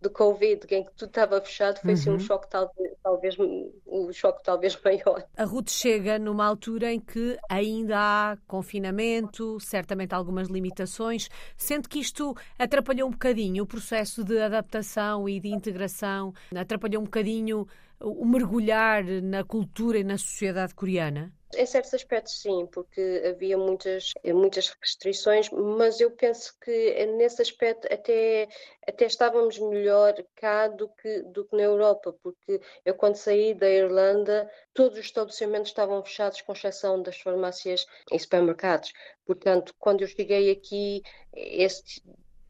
do 0.00 0.10
Covid, 0.10 0.66
em 0.70 0.84
que 0.84 0.92
tudo 0.92 1.08
estava 1.08 1.40
fechado, 1.40 1.80
foi 1.80 1.92
assim, 1.92 2.10
um 2.10 2.14
uhum. 2.14 2.18
choque 2.20 2.48
talvez, 2.48 2.92
talvez 3.02 3.36
um 3.38 4.12
choque 4.12 4.42
talvez 4.44 4.78
maior. 4.84 5.24
A 5.36 5.44
Ruth 5.44 5.70
chega 5.70 6.18
numa 6.18 6.46
altura 6.46 6.92
em 6.92 7.00
que 7.00 7.36
ainda 7.48 7.96
há 7.98 8.38
confinamento, 8.46 9.58
certamente 9.60 10.14
algumas 10.14 10.48
limitações, 10.48 11.28
sendo 11.56 11.88
que 11.88 11.98
isto 11.98 12.34
atrapalhou 12.58 13.08
um 13.08 13.12
bocadinho 13.12 13.64
o 13.64 13.66
processo 13.66 14.22
de 14.22 14.38
adaptação 14.40 15.28
e 15.28 15.40
de 15.40 15.48
integração, 15.48 16.32
atrapalhou 16.54 17.02
um 17.02 17.04
bocadinho 17.04 17.66
o 18.00 18.24
mergulhar 18.24 19.04
na 19.04 19.44
cultura 19.44 19.98
e 19.98 20.04
na 20.04 20.18
sociedade 20.18 20.74
coreana? 20.74 21.32
Em 21.56 21.64
certos 21.64 21.94
aspectos, 21.94 22.42
sim, 22.42 22.66
porque 22.66 23.22
havia 23.26 23.56
muitas, 23.56 24.12
muitas 24.22 24.68
restrições, 24.68 25.48
mas 25.50 25.98
eu 25.98 26.10
penso 26.10 26.54
que 26.60 27.06
nesse 27.06 27.40
aspecto 27.40 27.90
até, 27.90 28.46
até 28.86 29.06
estávamos 29.06 29.58
melhor 29.58 30.14
cá 30.36 30.68
do 30.68 30.90
que, 30.90 31.22
do 31.22 31.46
que 31.46 31.56
na 31.56 31.62
Europa, 31.62 32.14
porque 32.22 32.60
eu, 32.84 32.94
quando 32.94 33.16
saí 33.16 33.54
da 33.54 33.68
Irlanda, 33.68 34.50
todos 34.74 34.98
os 34.98 35.06
estabelecimentos 35.06 35.70
estavam 35.70 36.04
fechados, 36.04 36.42
com 36.42 36.52
exceção 36.52 37.02
das 37.02 37.18
farmácias 37.18 37.86
e 38.12 38.18
supermercados. 38.18 38.92
Portanto, 39.24 39.74
quando 39.78 40.02
eu 40.02 40.06
cheguei 40.06 40.50
aqui, 40.50 41.02
esse 41.34 42.02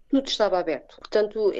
tudo 0.08 0.26
estava 0.26 0.58
aberto. 0.58 0.96
Portanto, 0.96 1.52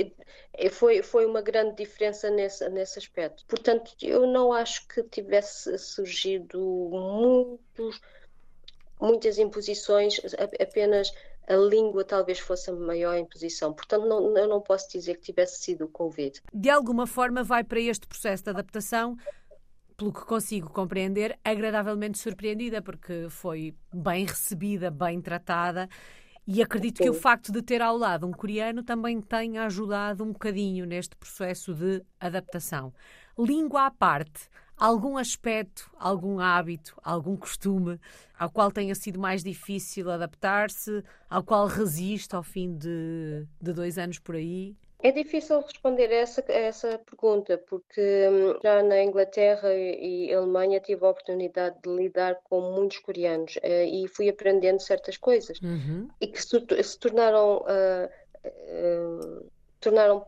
foi, 0.70 1.02
foi 1.02 1.26
uma 1.26 1.42
grande 1.42 1.76
diferença 1.76 2.30
nesse, 2.30 2.68
nesse 2.70 2.98
aspecto. 2.98 3.44
Portanto, 3.46 3.94
eu 4.02 4.26
não 4.26 4.52
acho 4.52 4.86
que 4.88 5.02
tivesse 5.02 5.78
surgido 5.78 6.58
muitos, 6.90 8.00
muitas 9.00 9.38
imposições, 9.38 10.20
apenas 10.60 11.12
a 11.46 11.56
língua 11.56 12.04
talvez 12.04 12.38
fosse 12.38 12.70
a 12.70 12.74
maior 12.74 13.16
imposição. 13.16 13.72
Portanto, 13.72 14.06
não, 14.06 14.36
eu 14.36 14.48
não 14.48 14.60
posso 14.60 14.90
dizer 14.90 15.16
que 15.16 15.22
tivesse 15.22 15.62
sido 15.62 15.84
o 15.84 15.88
Covid. 15.88 16.42
De 16.52 16.70
alguma 16.70 17.06
forma, 17.06 17.42
vai 17.42 17.64
para 17.64 17.80
este 17.80 18.06
processo 18.06 18.44
de 18.44 18.50
adaptação 18.50 19.16
pelo 19.96 20.12
que 20.12 20.24
consigo 20.24 20.70
compreender, 20.70 21.36
agradavelmente 21.44 22.18
surpreendida, 22.18 22.80
porque 22.80 23.26
foi 23.28 23.74
bem 23.92 24.24
recebida, 24.24 24.90
bem 24.90 25.20
tratada 25.20 25.88
e 26.50 26.62
acredito 26.62 27.02
que 27.02 27.10
o 27.10 27.14
facto 27.14 27.52
de 27.52 27.60
ter 27.60 27.82
ao 27.82 27.94
lado 27.94 28.26
um 28.26 28.32
coreano 28.32 28.82
também 28.82 29.20
tenha 29.20 29.66
ajudado 29.66 30.24
um 30.24 30.32
bocadinho 30.32 30.86
neste 30.86 31.14
processo 31.14 31.74
de 31.74 32.02
adaptação. 32.18 32.90
Língua 33.38 33.84
à 33.84 33.90
parte, 33.90 34.48
algum 34.74 35.18
aspecto, 35.18 35.90
algum 35.98 36.40
hábito, 36.40 36.96
algum 37.04 37.36
costume 37.36 38.00
ao 38.38 38.50
qual 38.50 38.72
tenha 38.72 38.94
sido 38.94 39.20
mais 39.20 39.44
difícil 39.44 40.10
adaptar-se, 40.10 41.04
ao 41.28 41.42
qual 41.42 41.66
resiste 41.66 42.34
ao 42.34 42.42
fim 42.42 42.74
de, 42.74 43.46
de 43.60 43.72
dois 43.74 43.98
anos 43.98 44.18
por 44.18 44.34
aí? 44.34 44.74
É 45.00 45.12
difícil 45.12 45.60
responder 45.60 46.10
a 46.10 46.16
essa, 46.16 46.44
a 46.48 46.52
essa 46.52 46.98
pergunta, 46.98 47.56
porque 47.56 48.28
hum, 48.28 48.58
já 48.62 48.82
na 48.82 49.00
Inglaterra 49.02 49.72
e 49.72 50.32
Alemanha 50.34 50.80
tive 50.80 51.04
a 51.04 51.10
oportunidade 51.10 51.76
de 51.82 51.88
lidar 51.88 52.40
com 52.42 52.60
muitos 52.72 52.98
coreanos 52.98 53.56
uh, 53.56 53.60
e 53.64 54.08
fui 54.08 54.28
aprendendo 54.28 54.80
certas 54.80 55.16
coisas 55.16 55.60
uhum. 55.60 56.08
e 56.20 56.26
que 56.26 56.42
se, 56.42 56.82
se 56.82 56.98
tornaram, 56.98 57.58
uh, 57.58 58.08
uh, 58.44 59.50
tornaram 59.80 60.26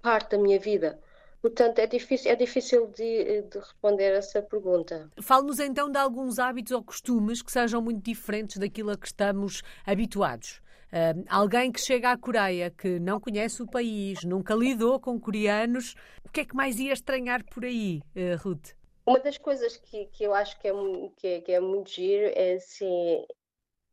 parte 0.00 0.30
da 0.30 0.38
minha 0.38 0.60
vida. 0.60 0.96
Portanto, 1.42 1.78
é 1.80 1.86
difícil, 1.86 2.30
é 2.30 2.36
difícil 2.36 2.86
de, 2.88 3.42
de 3.42 3.58
responder 3.58 4.12
essa 4.12 4.40
pergunta. 4.40 5.10
Fale-nos 5.20 5.58
então 5.58 5.90
de 5.90 5.98
alguns 5.98 6.38
hábitos 6.38 6.70
ou 6.72 6.82
costumes 6.82 7.42
que 7.42 7.50
sejam 7.50 7.80
muito 7.80 8.02
diferentes 8.04 8.58
daquilo 8.58 8.90
a 8.90 8.96
que 8.96 9.06
estamos 9.06 9.62
habituados. 9.84 10.60
Uh, 10.92 11.24
alguém 11.28 11.70
que 11.70 11.80
chega 11.80 12.10
à 12.10 12.18
Coreia 12.18 12.70
que 12.70 12.98
não 12.98 13.20
conhece 13.20 13.62
o 13.62 13.66
país, 13.66 14.24
nunca 14.24 14.54
lidou 14.54 14.98
com 14.98 15.20
coreanos, 15.20 15.94
o 16.24 16.30
que 16.30 16.40
é 16.40 16.44
que 16.44 16.54
mais 16.54 16.80
ia 16.80 16.92
estranhar 16.92 17.44
por 17.44 17.64
aí, 17.64 18.02
uh, 18.16 18.36
Ruth? 18.42 18.72
Uma 19.06 19.20
das 19.20 19.38
coisas 19.38 19.76
que, 19.76 20.06
que 20.06 20.24
eu 20.24 20.34
acho 20.34 20.58
que 20.58 20.68
é, 20.68 20.72
que, 21.16 21.26
é, 21.26 21.40
que 21.40 21.52
é 21.52 21.60
muito 21.60 21.90
giro 21.90 22.32
é 22.34 22.54
assim: 22.54 23.24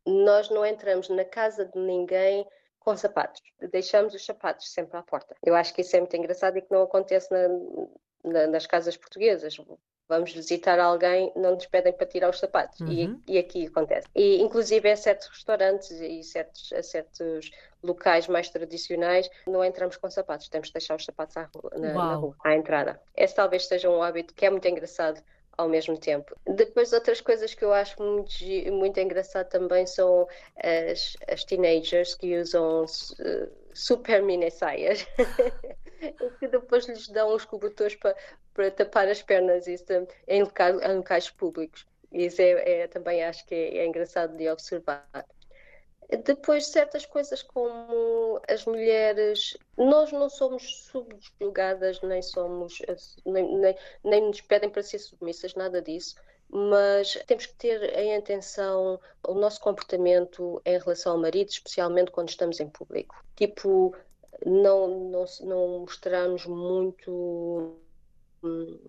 nós 0.04 0.50
não 0.50 0.64
entramos 0.64 1.08
na 1.08 1.24
casa 1.24 1.64
de 1.64 1.78
ninguém 1.78 2.46
com 2.80 2.96
sapatos, 2.96 3.42
deixamos 3.70 4.14
os 4.14 4.24
sapatos 4.24 4.72
sempre 4.72 4.96
à 4.96 5.02
porta. 5.02 5.36
Eu 5.44 5.54
acho 5.54 5.74
que 5.74 5.82
isso 5.82 5.96
é 5.96 6.00
muito 6.00 6.16
engraçado 6.16 6.56
e 6.56 6.62
que 6.62 6.72
não 6.72 6.82
acontece 6.82 7.28
na, 7.30 7.48
na, 8.24 8.46
nas 8.46 8.66
casas 8.66 8.96
portuguesas 8.96 9.56
vamos 10.08 10.32
visitar 10.32 10.78
alguém, 10.80 11.30
não 11.36 11.54
nos 11.54 11.66
pedem 11.66 11.92
para 11.92 12.06
tirar 12.06 12.30
os 12.30 12.38
sapatos. 12.38 12.80
Uhum. 12.80 13.20
E, 13.26 13.34
e, 13.34 13.38
aqui 13.38 13.66
acontece. 13.66 14.08
E, 14.14 14.40
inclusive, 14.40 14.90
a 14.90 14.96
certos 14.96 15.28
restaurantes 15.28 15.90
e 15.90 16.22
certos, 16.22 16.72
a 16.72 16.82
certos 16.82 17.50
locais 17.82 18.26
mais 18.26 18.48
tradicionais, 18.48 19.30
não 19.46 19.64
entramos 19.64 19.96
com 19.96 20.10
sapatos, 20.10 20.48
temos 20.48 20.68
de 20.68 20.74
deixar 20.74 20.96
os 20.96 21.04
sapatos 21.04 21.36
à 21.36 21.42
rua, 21.42 21.70
na, 21.76 21.92
na 21.92 22.14
rua, 22.14 22.34
à 22.42 22.54
entrada. 22.54 23.00
Esse 23.16 23.34
talvez 23.34 23.66
seja 23.66 23.90
um 23.90 24.02
hábito 24.02 24.34
que 24.34 24.46
é 24.46 24.50
muito 24.50 24.66
engraçado 24.66 25.22
ao 25.56 25.68
mesmo 25.68 25.98
tempo. 25.98 26.36
Depois, 26.46 26.92
outras 26.92 27.20
coisas 27.20 27.52
que 27.52 27.64
eu 27.64 27.72
acho 27.72 28.00
muito, 28.00 28.32
muito 28.72 28.98
engraçado 29.00 29.48
também 29.48 29.86
são 29.86 30.26
as, 30.56 31.16
as 31.28 31.44
teenagers 31.44 32.14
que 32.14 32.38
usam 32.38 32.84
uh, 32.84 33.50
super 33.74 34.22
mini 34.22 34.50
saias. 34.50 35.06
e 36.00 36.30
que 36.38 36.48
depois 36.48 36.86
lhes 36.86 37.08
dão 37.08 37.34
os 37.34 37.44
cobertores 37.44 37.96
para, 37.96 38.16
para 38.54 38.70
tapar 38.70 39.08
as 39.08 39.22
pernas 39.22 39.66
isso, 39.66 39.84
em, 40.26 40.42
locais, 40.42 40.80
em 40.82 40.96
locais 40.96 41.30
públicos. 41.30 41.86
Isso 42.12 42.40
é, 42.40 42.82
é, 42.82 42.86
também 42.86 43.22
acho 43.22 43.46
que 43.46 43.54
é, 43.54 43.78
é 43.78 43.86
engraçado 43.86 44.36
de 44.36 44.48
observar. 44.48 45.06
Depois, 46.24 46.68
certas 46.68 47.04
coisas 47.04 47.42
como 47.42 48.40
as 48.48 48.64
mulheres, 48.64 49.58
nós 49.76 50.10
não 50.10 50.30
somos 50.30 50.86
subjugadas, 50.86 52.00
nem 52.00 52.22
somos, 52.22 52.78
nem, 53.26 53.58
nem, 53.58 53.76
nem 54.02 54.22
nos 54.22 54.40
pedem 54.40 54.70
para 54.70 54.82
ser 54.82 55.00
submissas, 55.00 55.54
nada 55.54 55.82
disso, 55.82 56.16
mas 56.50 57.18
temos 57.26 57.46
que 57.46 57.54
ter 57.54 57.82
em 57.98 58.16
atenção 58.16 58.98
o 59.26 59.34
nosso 59.34 59.60
comportamento 59.60 60.60
em 60.64 60.78
relação 60.78 61.12
ao 61.12 61.18
marido, 61.18 61.48
especialmente 61.48 62.10
quando 62.10 62.30
estamos 62.30 62.58
em 62.60 62.68
público. 62.68 63.14
Tipo, 63.36 63.94
não, 64.44 65.10
não, 65.10 65.24
não 65.42 65.78
mostramos 65.80 66.46
muito 66.46 67.76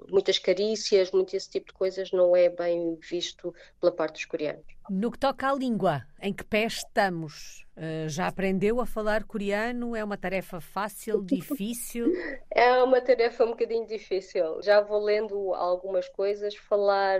muitas 0.10 0.38
carícias, 0.38 1.12
muito 1.12 1.36
esse 1.36 1.50
tipo 1.50 1.68
de 1.68 1.74
coisas 1.74 2.12
não 2.12 2.36
é 2.36 2.50
bem 2.50 2.98
visto 3.02 3.54
pela 3.80 3.92
parte 3.92 4.14
dos 4.14 4.26
coreanos. 4.26 4.66
No 4.90 5.12
que 5.12 5.20
toca 5.20 5.48
à 5.48 5.54
língua, 5.54 6.04
em 6.20 6.34
que 6.34 6.44
pé 6.44 6.66
estamos? 6.66 7.64
Uh, 7.78 8.10
já 8.10 8.28
aprendeu 8.28 8.82
a 8.82 8.86
falar 8.86 9.24
coreano? 9.24 9.96
É 9.96 10.04
uma 10.04 10.18
tarefa 10.18 10.60
fácil, 10.60 11.22
difícil? 11.24 12.12
é 12.50 12.84
uma 12.84 13.00
tarefa 13.00 13.46
um 13.46 13.50
bocadinho 13.50 13.86
difícil. 13.86 14.62
Já 14.64 14.82
vou 14.82 15.00
lendo 15.00 15.54
algumas 15.54 16.10
coisas, 16.10 16.56
falar 16.56 17.20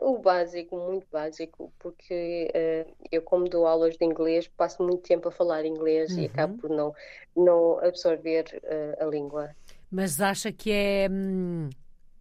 o 0.00 0.18
básico, 0.18 0.76
muito 0.76 1.06
básico, 1.10 1.72
porque 1.78 2.50
uh, 2.52 2.92
eu, 3.12 3.22
como 3.22 3.48
dou 3.48 3.64
aulas 3.64 3.96
de 3.96 4.04
inglês, 4.04 4.48
passo 4.48 4.82
muito 4.82 5.04
tempo 5.04 5.28
a 5.28 5.32
falar 5.32 5.64
inglês 5.64 6.10
uhum. 6.10 6.18
e 6.18 6.26
acabo 6.26 6.58
por 6.58 6.68
não, 6.68 6.92
não 7.36 7.78
absorver 7.78 8.44
uh, 8.64 9.04
a 9.04 9.06
língua. 9.06 9.54
Mas 9.94 10.20
acha 10.20 10.50
que 10.50 10.72
é 10.72 11.08
hum, 11.08 11.70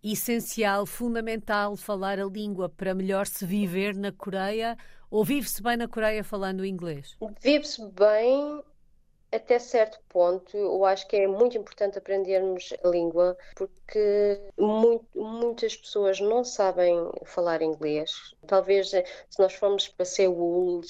essencial, 0.03 0.86
fundamental 0.86 1.75
falar 1.75 2.20
a 2.20 2.25
língua 2.25 2.70
para 2.70 2.94
melhor 2.94 3.25
se 3.25 3.48
viver 3.48 3.96
na 3.96 4.12
Coreia? 4.12 4.77
Ou 5.10 5.25
vive-se 5.25 5.60
bem 5.63 5.75
na 5.75 5.88
Coreia 5.88 6.24
falando 6.24 6.63
inglês? 6.63 7.18
Vive-se 7.42 7.82
bem 7.89 8.62
até 9.34 9.58
certo 9.58 10.00
ponto, 10.08 10.56
eu 10.56 10.86
acho 10.86 11.08
que 11.08 11.16
é 11.16 11.28
muito 11.28 11.58
importante 11.58 11.98
aprendermos 11.98 12.72
a 12.84 12.88
língua, 12.88 13.36
porque 13.56 14.40
muito, 14.58 15.06
muitas 15.16 15.75
pessoas 15.75 16.20
não 16.20 16.44
sabem 16.44 16.96
falar 17.25 17.62
inglês. 17.62 18.36
Talvez 18.46 18.94
eh, 18.94 19.04
se 19.30 19.40
nós 19.42 19.54
formos 19.54 19.88
para 19.88 20.06
Seul, 20.06 20.82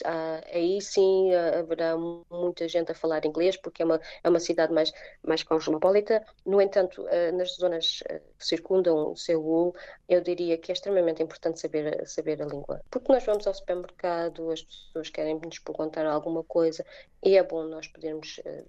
aí 0.51 0.81
sim 0.81 1.33
ah, 1.33 1.59
haverá 1.59 1.95
muita 1.97 2.67
gente 2.67 2.91
a 2.91 2.95
falar 2.95 3.25
inglês, 3.25 3.55
porque 3.55 3.81
é 3.81 3.85
uma, 3.85 4.01
é 4.23 4.29
uma 4.29 4.39
cidade 4.39 4.73
mais, 4.73 4.91
mais 5.25 5.41
cosmopolita. 5.43 6.25
No 6.45 6.61
entanto, 6.61 7.05
ah, 7.07 7.31
nas 7.31 7.55
zonas 7.55 8.03
que 8.37 8.45
circundam 8.45 9.15
Seul, 9.15 9.73
eu 10.09 10.21
diria 10.21 10.57
que 10.57 10.71
é 10.71 10.73
extremamente 10.73 11.23
importante 11.23 11.59
saber, 11.59 12.05
saber 12.07 12.41
a 12.41 12.45
língua. 12.45 12.81
Porque 12.91 13.11
nós 13.11 13.23
vamos 13.25 13.47
ao 13.47 13.53
supermercado, 13.53 14.51
as 14.51 14.63
pessoas 14.63 15.09
querem 15.09 15.39
nos 15.39 15.59
perguntar 15.59 16.05
alguma 16.05 16.43
coisa, 16.43 16.85
e 17.23 17.37
é 17.37 17.43
bom 17.43 17.63
nós 17.63 17.87
podermos 17.87 18.32
eh, 18.45 18.63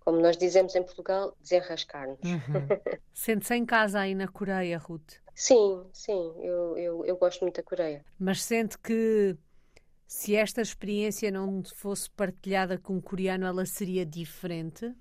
como 0.00 0.20
nós 0.20 0.36
dizemos 0.36 0.74
em 0.74 0.82
Portugal, 0.82 1.36
desenrascar-nos. 1.40 2.18
Uhum. 2.24 2.68
Sente-se 3.12 3.54
em 3.54 3.66
casa 3.66 4.00
aí 4.00 4.14
na 4.14 4.28
Coreia, 4.28 4.78
Ruth? 4.78 5.14
Sim, 5.34 5.84
sim, 5.92 6.34
eu, 6.40 6.76
eu, 6.76 7.04
eu 7.04 7.16
gosto 7.16 7.42
muito 7.42 7.56
da 7.56 7.62
Coreia. 7.62 8.04
Mas 8.18 8.42
sente 8.42 8.78
que 8.78 9.36
se 10.06 10.34
esta 10.34 10.60
experiência 10.60 11.30
não 11.30 11.62
fosse 11.76 12.10
partilhada 12.10 12.76
com 12.76 12.94
um 12.94 13.00
coreano, 13.00 13.46
ela 13.46 13.64
seria 13.64 14.04
diferente? 14.04 14.92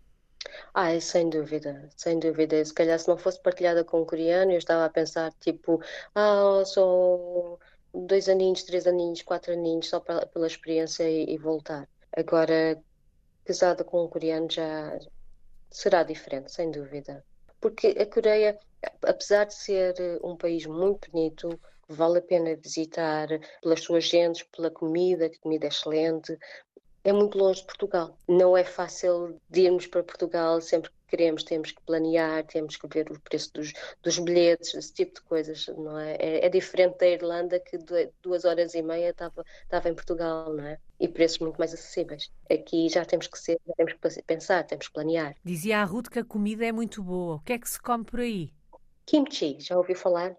Ah, 0.73 0.99
sem 0.99 1.29
dúvida, 1.29 1.89
sem 1.95 2.19
dúvida. 2.19 2.63
Se 2.63 2.73
calhar 2.73 2.97
se 2.99 3.07
não 3.07 3.17
fosse 3.17 3.41
partilhada 3.41 3.83
com 3.83 4.01
um 4.01 4.05
coreano, 4.05 4.51
eu 4.51 4.57
estava 4.57 4.85
a 4.85 4.89
pensar 4.89 5.33
tipo, 5.39 5.81
ah, 6.15 6.63
só 6.65 7.57
dois 7.93 8.29
aninhos, 8.29 8.63
três 8.63 8.85
aninhos, 8.87 9.21
quatro 9.21 9.53
aninhos, 9.53 9.89
só 9.89 9.99
pela, 9.99 10.25
pela 10.27 10.47
experiência 10.47 11.09
e, 11.09 11.33
e 11.33 11.37
voltar. 11.37 11.87
Agora, 12.15 12.81
casada 13.45 13.83
com 13.83 14.03
um 14.03 14.07
coreano 14.07 14.49
já 14.49 14.97
será 15.69 16.03
diferente, 16.03 16.51
sem 16.51 16.71
dúvida. 16.71 17.23
Porque 17.59 17.87
a 17.87 18.05
Coreia, 18.05 18.57
apesar 19.03 19.45
de 19.45 19.53
ser 19.53 19.93
eh, 19.99 20.19
um 20.23 20.35
país 20.35 20.65
muito 20.65 21.11
bonito, 21.11 21.59
vale 21.87 22.19
a 22.19 22.21
pena 22.21 22.55
visitar 22.55 23.27
pelas 23.61 23.81
suas 23.81 24.05
gentes, 24.05 24.43
pela 24.43 24.69
comida, 24.69 25.29
que 25.29 25.39
comida 25.39 25.65
é 25.65 25.69
excelente, 25.69 26.37
é 27.03 27.11
muito 27.11 27.37
longe 27.37 27.61
de 27.61 27.67
Portugal. 27.67 28.17
Não 28.27 28.55
é 28.55 28.63
fácil 28.63 29.39
de 29.49 29.61
irmos 29.61 29.87
para 29.87 30.03
Portugal 30.03 30.61
sempre 30.61 30.89
que 30.89 30.97
queremos, 31.07 31.43
temos 31.43 31.71
que 31.71 31.81
planear, 31.81 32.45
temos 32.45 32.77
que 32.77 32.87
ver 32.87 33.11
o 33.11 33.19
preço 33.19 33.51
dos, 33.53 33.73
dos 34.01 34.19
bilhetes, 34.19 34.73
esse 34.75 34.93
tipo 34.93 35.15
de 35.15 35.21
coisas, 35.21 35.67
não 35.67 35.97
é? 35.97 36.15
é? 36.19 36.45
é? 36.45 36.49
diferente 36.49 36.97
da 36.99 37.07
Irlanda 37.07 37.59
que 37.59 37.77
duas 38.21 38.45
horas 38.45 38.75
e 38.75 38.81
meia 38.81 39.09
estava, 39.09 39.43
estava 39.63 39.89
em 39.89 39.95
Portugal, 39.95 40.53
não 40.53 40.65
é? 40.65 40.79
E 40.99 41.07
preços 41.07 41.39
muito 41.39 41.57
mais 41.57 41.73
acessíveis. 41.73 42.29
Aqui 42.51 42.89
já 42.89 43.05
temos 43.05 43.27
que 43.27 43.39
ser, 43.39 43.59
já 43.65 43.73
temos 43.73 43.93
que 43.93 44.23
pensar, 44.23 44.63
temos 44.65 44.87
que 44.87 44.93
planear. 44.93 45.35
Dizia 45.43 45.79
a 45.79 45.83
Ruth 45.83 46.09
que 46.09 46.19
a 46.19 46.25
comida 46.25 46.65
é 46.65 46.71
muito 46.71 47.01
boa. 47.01 47.35
O 47.35 47.39
que 47.39 47.53
é 47.53 47.59
que 47.59 47.69
se 47.69 47.81
come 47.81 48.03
por 48.03 48.19
aí? 48.19 48.51
Kimchi, 49.05 49.57
já 49.59 49.77
ouviu 49.77 49.95
falar? 49.95 50.35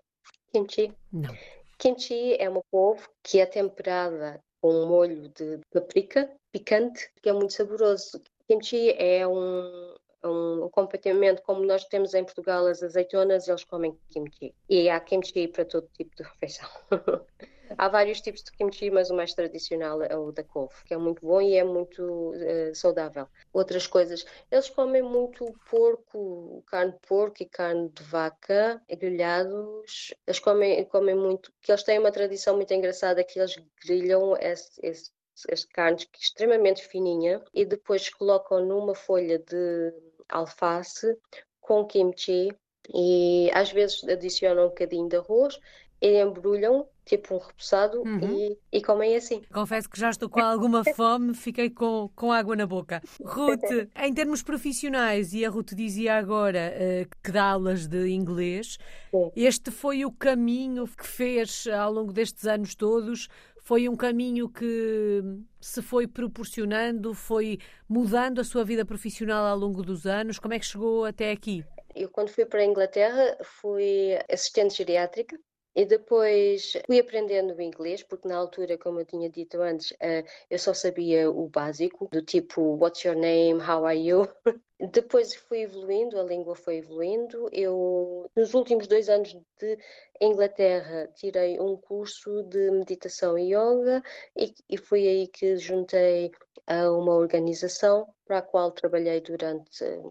Kimchi? 0.52 0.93
Não. 1.12 1.35
Kimchi 1.79 2.35
é 2.38 2.49
uma 2.49 2.62
couve 2.71 3.02
que 3.23 3.40
é 3.40 3.47
temperada 3.47 4.40
com 4.61 4.73
um 4.73 4.87
molho 4.87 5.29
de 5.31 5.59
paprika 5.73 6.31
picante, 6.52 7.11
que 7.23 7.29
é 7.29 7.33
muito 7.33 7.52
saboroso. 7.52 8.21
Kimchi 8.47 8.90
é 8.99 9.26
um, 9.26 9.95
um 10.25 10.64
acompanhamento 10.64 11.43
como 11.43 11.64
nós 11.64 11.85
temos 11.87 12.14
em 12.14 12.25
Portugal 12.25 12.67
as 12.67 12.83
azeitonas, 12.83 13.49
eles 13.49 13.64
comem 13.64 13.99
kimchi. 14.11 14.55
E 14.69 14.90
há 14.90 15.00
kimchi 15.00 15.49
para 15.49 15.64
todo 15.64 15.88
tipo 15.97 16.14
de 16.17 16.23
refeição. 16.23 16.69
há 17.76 17.88
vários 17.88 18.20
tipos 18.20 18.42
de 18.42 18.52
kimchi, 18.52 18.90
mas 18.90 19.10
o 19.10 19.16
mais 19.16 19.34
tradicional 19.34 20.02
é 20.02 20.16
o 20.16 20.32
da 20.32 20.42
couve, 20.42 20.74
que 20.84 20.94
é 20.94 20.96
muito 20.96 21.24
bom 21.24 21.40
e 21.40 21.56
é 21.56 21.64
muito 21.64 22.02
uh, 22.02 22.74
saudável. 22.74 23.26
Outras 23.52 23.86
coisas, 23.86 24.24
eles 24.50 24.68
comem 24.70 25.02
muito 25.02 25.44
porco, 25.70 26.62
carne 26.66 26.92
de 26.92 26.98
porco 27.06 27.42
e 27.42 27.46
carne 27.46 27.88
de 27.90 28.02
vaca, 28.02 28.82
grelhados. 28.88 30.14
Eles 30.26 30.38
comem, 30.38 30.84
comem 30.86 31.14
muito, 31.14 31.52
que 31.60 31.70
eles 31.70 31.82
têm 31.82 31.98
uma 31.98 32.12
tradição 32.12 32.56
muito 32.56 32.72
engraçada 32.72 33.24
que 33.24 33.38
eles 33.38 33.56
grelham 33.84 34.36
esse, 34.36 34.80
esse 34.82 35.10
as 35.50 35.64
carnes 35.64 36.06
extremamente 36.20 36.86
fininha 36.86 37.42
e 37.54 37.64
depois 37.64 38.10
colocam 38.10 38.64
numa 38.66 38.94
folha 38.94 39.38
de 39.38 39.92
alface 40.28 41.16
com 41.61 41.87
kimchi 41.87 42.50
e 42.92 43.50
às 43.54 43.70
vezes 43.70 44.02
adicionam 44.04 44.66
um 44.66 44.68
bocadinho 44.68 45.09
de 45.09 45.16
arroz 45.16 45.59
e 46.00 46.20
embrulham 46.20 46.88
tipo 47.11 47.35
um 47.35 47.38
repousado 47.38 48.03
uhum. 48.03 48.20
e, 48.23 48.59
e 48.73 48.83
comem 48.83 49.16
assim. 49.16 49.42
Confesso 49.53 49.90
que 49.90 49.99
já 49.99 50.11
estou 50.11 50.29
com 50.29 50.40
alguma 50.40 50.85
fome, 50.94 51.35
fiquei 51.35 51.68
com, 51.68 52.09
com 52.14 52.33
água 52.33 52.55
na 52.55 52.66
boca. 52.66 53.03
Ruth, 53.25 53.62
em 54.01 54.14
termos 54.14 54.42
profissionais, 54.42 55.33
e 55.33 55.44
a 55.44 55.51
Ruth 55.51 55.75
dizia 55.75 56.16
agora 56.16 56.73
uh, 56.73 57.16
que 57.23 57.33
dá 57.33 57.51
aulas 57.51 57.88
de 57.88 58.09
inglês, 58.11 58.79
Sim. 59.11 59.31
este 59.35 59.73
foi 59.73 60.05
o 60.05 60.12
caminho 60.12 60.87
que 60.87 61.07
fez 61.07 61.66
ao 61.66 61.92
longo 61.92 62.12
destes 62.12 62.46
anos 62.46 62.75
todos 62.75 63.29
foi 63.62 63.88
um 63.88 63.94
caminho 63.94 64.49
que 64.49 65.23
se 65.61 65.81
foi 65.81 66.07
proporcionando, 66.07 67.14
foi 67.14 67.59
mudando 67.88 68.40
a 68.40 68.44
sua 68.44 68.64
vida 68.64 68.85
profissional 68.85 69.44
ao 69.44 69.57
longo 69.57 69.83
dos 69.83 70.07
anos? 70.07 70.40
Como 70.40 70.55
é 70.55 70.59
que 70.59 70.66
chegou 70.66 71.05
até 71.05 71.31
aqui? 71.31 71.64
Eu, 71.94 72.09
quando 72.09 72.31
fui 72.31 72.44
para 72.46 72.61
a 72.61 72.64
Inglaterra, 72.64 73.37
fui 73.44 74.18
assistente 74.29 74.77
geriátrica 74.77 75.38
e 75.81 75.87
depois 75.87 76.75
fui 76.85 76.99
aprendendo 76.99 77.55
o 77.55 77.62
inglês, 77.62 78.03
porque 78.03 78.29
na 78.29 78.37
altura, 78.37 78.77
como 78.77 79.01
eu 79.01 79.07
tinha 79.07 79.31
dito 79.31 79.62
antes, 79.62 79.95
eh, 79.99 80.27
eu 80.51 80.59
só 80.59 80.75
sabia 80.75 81.31
o 81.31 81.49
básico, 81.49 82.07
do 82.12 82.21
tipo 82.21 82.77
What's 82.77 83.03
your 83.03 83.16
name? 83.16 83.62
How 83.62 83.87
are 83.87 83.99
you? 83.99 84.29
Depois 84.93 85.35
fui 85.35 85.62
evoluindo, 85.62 86.21
a 86.21 86.23
língua 86.23 86.55
foi 86.55 86.77
evoluindo. 86.77 87.49
Eu, 87.51 88.31
nos 88.37 88.53
últimos 88.53 88.87
dois 88.87 89.09
anos 89.09 89.35
de 89.59 89.79
Inglaterra, 90.21 91.09
tirei 91.14 91.59
um 91.59 91.79
curso 91.79 92.43
de 92.43 92.71
meditação 92.71 93.38
e 93.38 93.55
yoga 93.55 94.03
e, 94.37 94.55
e 94.69 94.77
foi 94.77 95.09
aí 95.09 95.29
que 95.29 95.57
juntei 95.57 96.31
a 96.66 96.90
uma 96.93 97.14
organização 97.14 98.07
para 98.27 98.38
a 98.38 98.43
qual 98.43 98.71
trabalhei 98.71 99.23
durante 99.23 99.83
eh, 99.83 100.03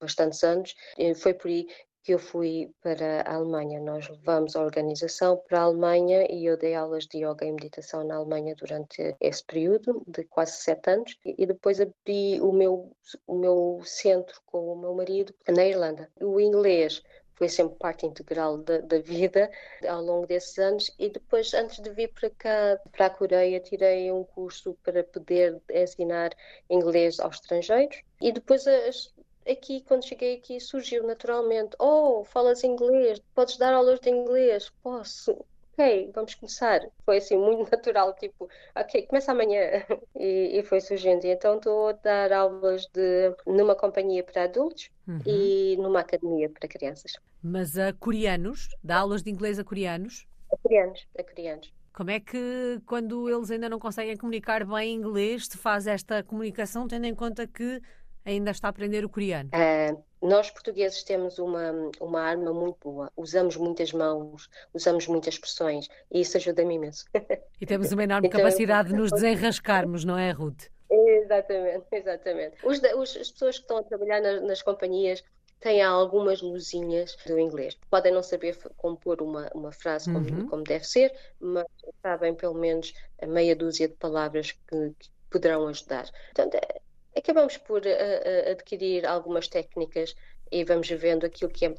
bastantes 0.00 0.42
anos. 0.42 0.74
Foi 1.16 1.34
por 1.34 1.48
aí 1.48 1.68
que 2.04 2.12
eu 2.12 2.18
fui 2.18 2.70
para 2.82 3.22
a 3.22 3.34
Alemanha. 3.34 3.80
Nós 3.80 4.06
levamos 4.10 4.54
a 4.54 4.62
organização 4.62 5.38
para 5.48 5.60
a 5.60 5.62
Alemanha 5.62 6.30
e 6.30 6.44
eu 6.44 6.56
dei 6.56 6.74
aulas 6.74 7.06
de 7.06 7.24
yoga 7.24 7.46
e 7.46 7.50
meditação 7.50 8.04
na 8.04 8.16
Alemanha 8.16 8.54
durante 8.54 9.16
esse 9.18 9.42
período 9.42 10.04
de 10.06 10.22
quase 10.24 10.52
sete 10.52 10.90
anos 10.90 11.16
e 11.24 11.46
depois 11.46 11.80
abri 11.80 12.38
o 12.42 12.52
meu, 12.52 12.94
o 13.26 13.34
meu 13.34 13.80
centro 13.84 14.38
com 14.44 14.74
o 14.74 14.76
meu 14.76 14.94
marido 14.94 15.34
na 15.48 15.64
Irlanda. 15.64 16.10
O 16.20 16.38
inglês 16.38 17.02
foi 17.36 17.48
sempre 17.48 17.76
parte 17.78 18.06
integral 18.06 18.58
da, 18.58 18.78
da, 18.78 18.98
vida 18.98 19.50
ao 19.88 20.02
longo 20.02 20.26
desses 20.26 20.58
anos 20.58 20.94
e 20.98 21.08
depois 21.08 21.52
antes 21.54 21.80
de 21.80 21.90
vir 21.90 22.12
para 22.12 22.30
cá 22.30 22.78
para 22.92 23.06
a 23.06 23.10
Coreia 23.10 23.58
tirei 23.60 24.12
um 24.12 24.24
curso 24.24 24.76
para 24.84 25.02
poder 25.02 25.60
ensinar 25.72 26.30
inglês 26.70 27.18
aos 27.18 27.36
estrangeiros 27.36 28.02
e 28.20 28.30
depois 28.30 28.66
as, 28.66 29.12
aqui, 29.46 29.82
quando 29.82 30.06
cheguei 30.06 30.36
aqui, 30.36 30.60
surgiu 30.60 31.06
naturalmente: 31.06 31.76
Oh, 31.78 32.24
falas 32.24 32.64
inglês, 32.64 33.20
podes 33.34 33.56
dar 33.56 33.74
aulas 33.74 34.00
de 34.00 34.10
inglês? 34.10 34.70
Posso. 34.82 35.36
Ok, 35.76 36.12
vamos 36.14 36.34
começar. 36.36 36.80
Foi 37.04 37.16
assim, 37.16 37.36
muito 37.36 37.68
natural, 37.70 38.14
tipo, 38.14 38.48
ok, 38.76 39.06
começa 39.06 39.32
amanhã. 39.32 39.60
E, 40.16 40.60
e 40.60 40.62
foi 40.62 40.80
surgindo. 40.80 41.24
Então 41.24 41.56
estou 41.56 41.88
a 41.88 41.92
dar 41.92 42.32
aulas 42.32 42.86
de, 42.94 43.34
numa 43.44 43.74
companhia 43.74 44.22
para 44.22 44.44
adultos 44.44 44.88
uhum. 45.08 45.18
e 45.26 45.76
numa 45.76 46.00
academia 46.00 46.48
para 46.48 46.68
crianças. 46.68 47.14
Mas 47.42 47.76
a 47.76 47.92
coreanos? 47.92 48.68
Dá 48.82 48.98
aulas 48.98 49.24
de 49.24 49.30
inglês 49.30 49.58
a 49.58 49.64
coreanos? 49.64 50.24
A 50.52 50.56
coreanos, 50.56 51.04
a 51.18 51.22
coreanos. 51.24 51.72
Como 51.92 52.10
é 52.10 52.20
que, 52.20 52.80
quando 52.86 53.28
eles 53.28 53.50
ainda 53.50 53.68
não 53.68 53.78
conseguem 53.78 54.16
comunicar 54.16 54.64
bem 54.64 54.94
inglês, 54.94 55.46
se 55.46 55.58
faz 55.58 55.86
esta 55.86 56.22
comunicação, 56.22 56.88
tendo 56.88 57.06
em 57.06 57.14
conta 57.14 57.46
que 57.46 57.82
ainda 58.24 58.50
está 58.50 58.68
a 58.68 58.70
aprender 58.70 59.04
o 59.04 59.08
coreano? 59.08 59.50
Uh, 59.50 60.02
nós 60.26 60.50
portugueses 60.50 61.02
temos 61.02 61.38
uma, 61.38 61.70
uma 62.00 62.20
arma 62.20 62.52
muito 62.52 62.78
boa. 62.82 63.10
Usamos 63.16 63.56
muitas 63.56 63.92
mãos, 63.92 64.48
usamos 64.72 65.06
muitas 65.06 65.34
expressões 65.34 65.88
e 66.10 66.20
isso 66.20 66.36
ajuda-me 66.36 66.74
imenso. 66.74 67.04
E 67.60 67.66
temos 67.66 67.92
uma 67.92 68.04
enorme 68.04 68.28
então, 68.28 68.40
capacidade 68.40 68.88
de 68.88 68.94
nos 68.94 69.10
desenrascarmos, 69.10 70.04
não 70.04 70.18
é, 70.18 70.30
Ruth? 70.32 70.64
Exatamente, 70.90 71.86
exatamente. 71.92 72.56
Os, 72.62 72.78
os, 72.78 73.16
as 73.16 73.30
pessoas 73.30 73.56
que 73.56 73.62
estão 73.62 73.78
a 73.78 73.82
trabalhar 73.82 74.20
nas, 74.20 74.42
nas 74.42 74.62
companhias 74.62 75.24
têm 75.60 75.82
algumas 75.82 76.42
luzinhas 76.42 77.16
do 77.26 77.38
inglês. 77.38 77.78
Podem 77.88 78.12
não 78.12 78.22
saber 78.22 78.58
compor 78.76 79.22
uma, 79.22 79.48
uma 79.54 79.72
frase 79.72 80.12
como, 80.12 80.28
uhum. 80.28 80.46
como 80.46 80.62
deve 80.62 80.84
ser, 80.84 81.10
mas 81.40 81.64
sabem 82.02 82.34
pelo 82.34 82.54
menos 82.54 82.92
a 83.22 83.26
meia 83.26 83.56
dúzia 83.56 83.88
de 83.88 83.94
palavras 83.94 84.52
que, 84.52 84.90
que 84.98 85.08
poderão 85.30 85.66
ajudar. 85.68 86.10
Portanto, 86.34 86.56
é, 86.56 86.80
acabamos 87.16 87.56
por 87.56 87.82
uh, 87.82 88.50
adquirir 88.50 89.06
algumas 89.06 89.48
técnicas 89.48 90.14
e 90.50 90.64
vamos 90.64 90.88
vendo 90.88 91.26
aquilo 91.26 91.50
que 91.50 91.66
é 91.66 91.74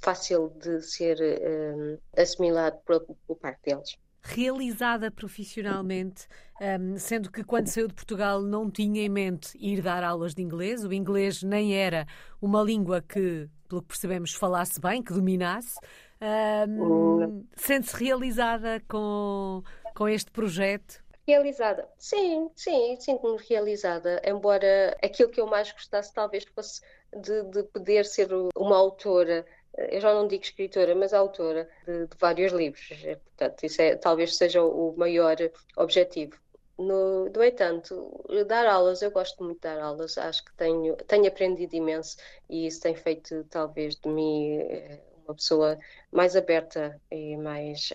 fácil 0.00 0.50
de 0.60 0.82
ser 0.82 1.18
uh, 1.20 2.00
assimilado 2.20 2.78
por, 2.84 3.00
por 3.26 3.36
parte 3.36 3.60
deles. 3.64 3.96
realizada 4.22 5.10
profissionalmente, 5.10 6.26
um, 6.60 6.96
sendo 6.96 7.30
que 7.30 7.42
quando 7.42 7.66
saiu 7.66 7.88
de 7.88 7.94
Portugal 7.94 8.40
não 8.40 8.70
tinha 8.70 9.02
em 9.02 9.08
mente 9.08 9.56
ir 9.58 9.82
dar 9.82 10.04
aulas 10.04 10.34
de 10.34 10.42
inglês. 10.42 10.84
O 10.84 10.92
inglês 10.92 11.42
nem 11.42 11.74
era 11.74 12.06
uma 12.40 12.62
língua 12.62 13.02
que, 13.02 13.48
pelo 13.68 13.82
que 13.82 13.88
percebemos, 13.88 14.32
falasse 14.34 14.80
bem, 14.80 15.02
que 15.02 15.12
dominasse. 15.12 15.78
Um, 16.20 17.44
Sente-se 17.56 17.96
realizada 17.96 18.80
com, 18.88 19.62
com 19.94 20.08
este 20.08 20.30
projeto? 20.30 21.02
Realizada, 21.26 21.88
sim, 21.98 22.50
sim, 22.56 22.96
sinto-me 22.98 23.40
realizada, 23.48 24.20
embora 24.24 24.96
aquilo 25.02 25.30
que 25.30 25.40
eu 25.40 25.46
mais 25.46 25.70
gostasse 25.70 26.12
talvez 26.12 26.44
fosse 26.44 26.80
de, 27.12 27.44
de 27.44 27.62
poder 27.64 28.04
ser 28.04 28.28
uma 28.56 28.76
autora 28.76 29.46
eu 29.74 30.00
já 30.00 30.12
não 30.12 30.28
digo 30.28 30.42
escritora, 30.42 30.94
mas 30.94 31.14
autora 31.14 31.68
de, 31.86 32.06
de 32.06 32.16
vários 32.18 32.52
livros. 32.52 32.90
É, 33.04 33.16
portanto, 33.16 33.64
isso 33.64 33.80
é, 33.80 33.96
talvez 33.96 34.36
seja 34.36 34.62
o 34.62 34.94
maior 34.96 35.36
objetivo. 35.76 36.36
No, 36.78 37.26
no 37.26 37.44
entanto, 37.44 38.24
dar 38.46 38.66
aulas, 38.66 39.02
eu 39.02 39.10
gosto 39.10 39.42
muito 39.44 39.56
de 39.56 39.62
dar 39.62 39.80
aulas, 39.80 40.18
acho 40.18 40.44
que 40.44 40.52
tenho, 40.54 40.96
tenho 40.96 41.28
aprendido 41.28 41.74
imenso 41.74 42.16
e 42.48 42.66
isso 42.66 42.80
tem 42.80 42.94
feito 42.94 43.44
talvez 43.44 43.94
de 43.96 44.08
mim 44.08 44.56
eh, 44.58 45.00
uma 45.24 45.34
pessoa 45.34 45.78
mais 46.10 46.34
aberta 46.34 47.00
e 47.10 47.36
mais, 47.36 47.92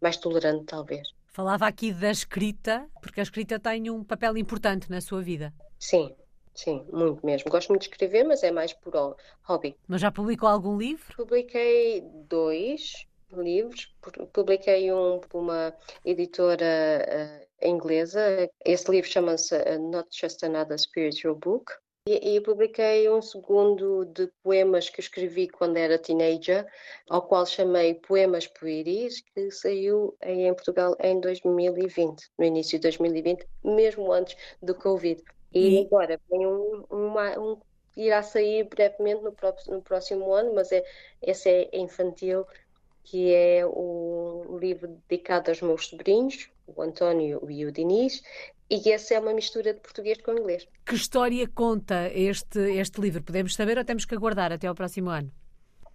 mais 0.00 0.16
tolerante, 0.16 0.66
talvez. 0.66 1.15
Falava 1.36 1.66
aqui 1.66 1.92
da 1.92 2.10
escrita, 2.10 2.88
porque 3.02 3.20
a 3.20 3.22
escrita 3.22 3.60
tem 3.60 3.90
um 3.90 4.02
papel 4.02 4.38
importante 4.38 4.90
na 4.90 5.02
sua 5.02 5.20
vida. 5.20 5.52
Sim, 5.78 6.10
Sim, 6.54 6.86
muito 6.90 7.26
mesmo. 7.26 7.50
Gosto 7.50 7.68
muito 7.68 7.82
de 7.82 7.88
escrever, 7.90 8.24
mas 8.24 8.42
é 8.42 8.50
mais 8.50 8.72
por 8.72 8.94
hobby. 9.42 9.76
Mas 9.86 10.00
já 10.00 10.10
publicou 10.10 10.48
algum 10.48 10.78
livro? 10.78 11.14
Publiquei 11.14 12.00
dois 12.26 13.06
livros. 13.30 13.94
Publiquei 14.32 14.90
um 14.90 15.20
por 15.20 15.42
uma 15.42 15.74
editora 16.06 16.64
uh, 17.06 17.68
inglesa. 17.68 18.48
Esse 18.64 18.90
livro 18.90 19.10
chama-se 19.10 19.54
uh, 19.54 19.78
Not 19.90 20.08
Just 20.18 20.42
Another 20.42 20.78
Spiritual 20.78 21.34
Book. 21.34 21.70
E, 22.08 22.36
e, 22.36 22.40
publiquei 22.40 23.10
um 23.10 23.20
segundo 23.20 24.04
de 24.04 24.28
poemas 24.40 24.88
que 24.88 25.00
escrevi 25.00 25.48
quando 25.48 25.76
era 25.76 25.98
teenager, 25.98 26.64
ao 27.10 27.20
qual 27.20 27.44
chamei 27.44 27.94
Poemas 27.94 28.46
Pueris, 28.46 29.20
que 29.20 29.50
saiu 29.50 30.16
em 30.22 30.54
Portugal 30.54 30.96
em 31.00 31.18
2020, 31.18 32.30
no 32.38 32.44
início 32.44 32.78
de 32.78 32.82
2020, 32.82 33.44
mesmo 33.64 34.12
antes 34.12 34.36
do 34.62 34.72
Covid. 34.72 35.20
E, 35.52 35.80
e... 35.80 35.86
agora 35.86 36.20
um, 36.30 36.84
uma, 36.88 37.38
um, 37.40 37.58
irá 37.96 38.22
sair 38.22 38.62
brevemente 38.68 39.24
no, 39.24 39.32
próximo, 39.32 39.74
no 39.74 39.82
próximo 39.82 40.32
ano, 40.32 40.54
mas 40.54 40.70
é, 40.70 40.84
esse 41.20 41.48
é 41.48 41.76
infantil, 41.76 42.46
que 43.02 43.34
é 43.34 43.66
o 43.66 44.58
livro 44.60 44.96
dedicado 45.08 45.50
aos 45.50 45.60
meus 45.60 45.88
sobrinhos, 45.88 46.50
o 46.68 46.82
António 46.82 47.50
e 47.50 47.64
o 47.64 47.72
Diniz, 47.72 48.22
e 48.68 48.90
essa 48.90 49.14
é 49.14 49.18
uma 49.20 49.32
mistura 49.32 49.72
de 49.72 49.80
português 49.80 50.20
com 50.20 50.32
inglês. 50.32 50.66
Que 50.84 50.94
história 50.94 51.48
conta 51.48 52.10
este, 52.12 52.58
este 52.58 53.00
livro? 53.00 53.22
Podemos 53.22 53.54
saber 53.54 53.78
ou 53.78 53.84
temos 53.84 54.04
que 54.04 54.14
aguardar 54.14 54.52
até 54.52 54.66
ao 54.66 54.74
próximo 54.74 55.10
ano? 55.10 55.30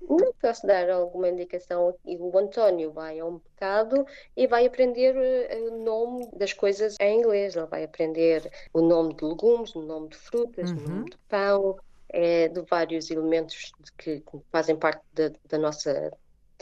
Não 0.02 0.34
posso 0.42 0.66
dar 0.66 0.90
alguma 0.90 1.30
indicação. 1.30 1.96
O 2.04 2.38
António 2.38 2.92
vai 2.92 3.20
a 3.20 3.26
um 3.26 3.34
mercado 3.34 4.06
e 4.36 4.48
vai 4.48 4.66
aprender 4.66 5.16
eh, 5.16 5.60
o 5.70 5.84
nome 5.84 6.28
das 6.34 6.54
coisas 6.54 6.96
em 7.00 7.20
inglês. 7.20 7.56
Ele 7.56 7.68
vai 7.68 7.84
aprender 7.84 8.50
o 8.74 8.82
nome 8.82 9.14
de 9.14 9.24
legumes, 9.24 9.76
o 9.76 9.82
nome 9.82 10.10
de 10.10 10.18
frutas, 10.18 10.72
uhum. 10.72 10.78
o 10.78 10.90
nome 10.90 11.10
de 11.12 11.18
pão, 11.30 11.78
é, 12.10 12.48
de 12.48 12.62
vários 12.62 13.12
elementos 13.12 13.72
que 13.98 14.24
fazem 14.52 14.76
parte 14.76 15.02
da, 15.14 15.32
da, 15.48 15.58
nossa, 15.58 16.12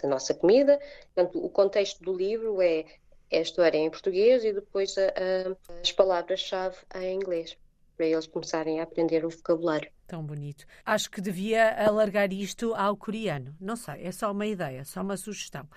da 0.02 0.10
nossa 0.10 0.34
comida. 0.34 0.80
Portanto, 1.14 1.44
o 1.44 1.50
contexto 1.50 2.04
do 2.04 2.14
livro 2.14 2.62
é, 2.62 2.86
é 3.30 3.40
a 3.40 3.42
história 3.42 3.78
em 3.78 3.90
português 3.90 4.44
e 4.44 4.54
depois 4.54 4.98
a, 4.98 5.08
a, 5.08 5.80
as 5.82 5.92
palavras-chave 5.92 6.78
em 6.96 7.16
inglês, 7.16 7.58
para 8.00 8.08
eles 8.08 8.28
começarem 8.28 8.80
a 8.80 8.84
aprender 8.84 9.26
o 9.26 9.30
vocabulário. 9.30 9.92
Tão 10.08 10.24
bonito. 10.24 10.66
Acho 10.86 11.12
que 11.12 11.20
devia 11.20 11.86
alargar 11.86 12.32
isto 12.32 12.74
ao 12.74 12.96
coreano. 12.96 13.54
Não 13.60 13.76
sei, 13.76 14.06
é 14.06 14.12
só 14.14 14.32
uma 14.32 14.48
ideia, 14.48 14.86
só 14.86 15.02
uma 15.02 15.18
sugestão. 15.18 15.68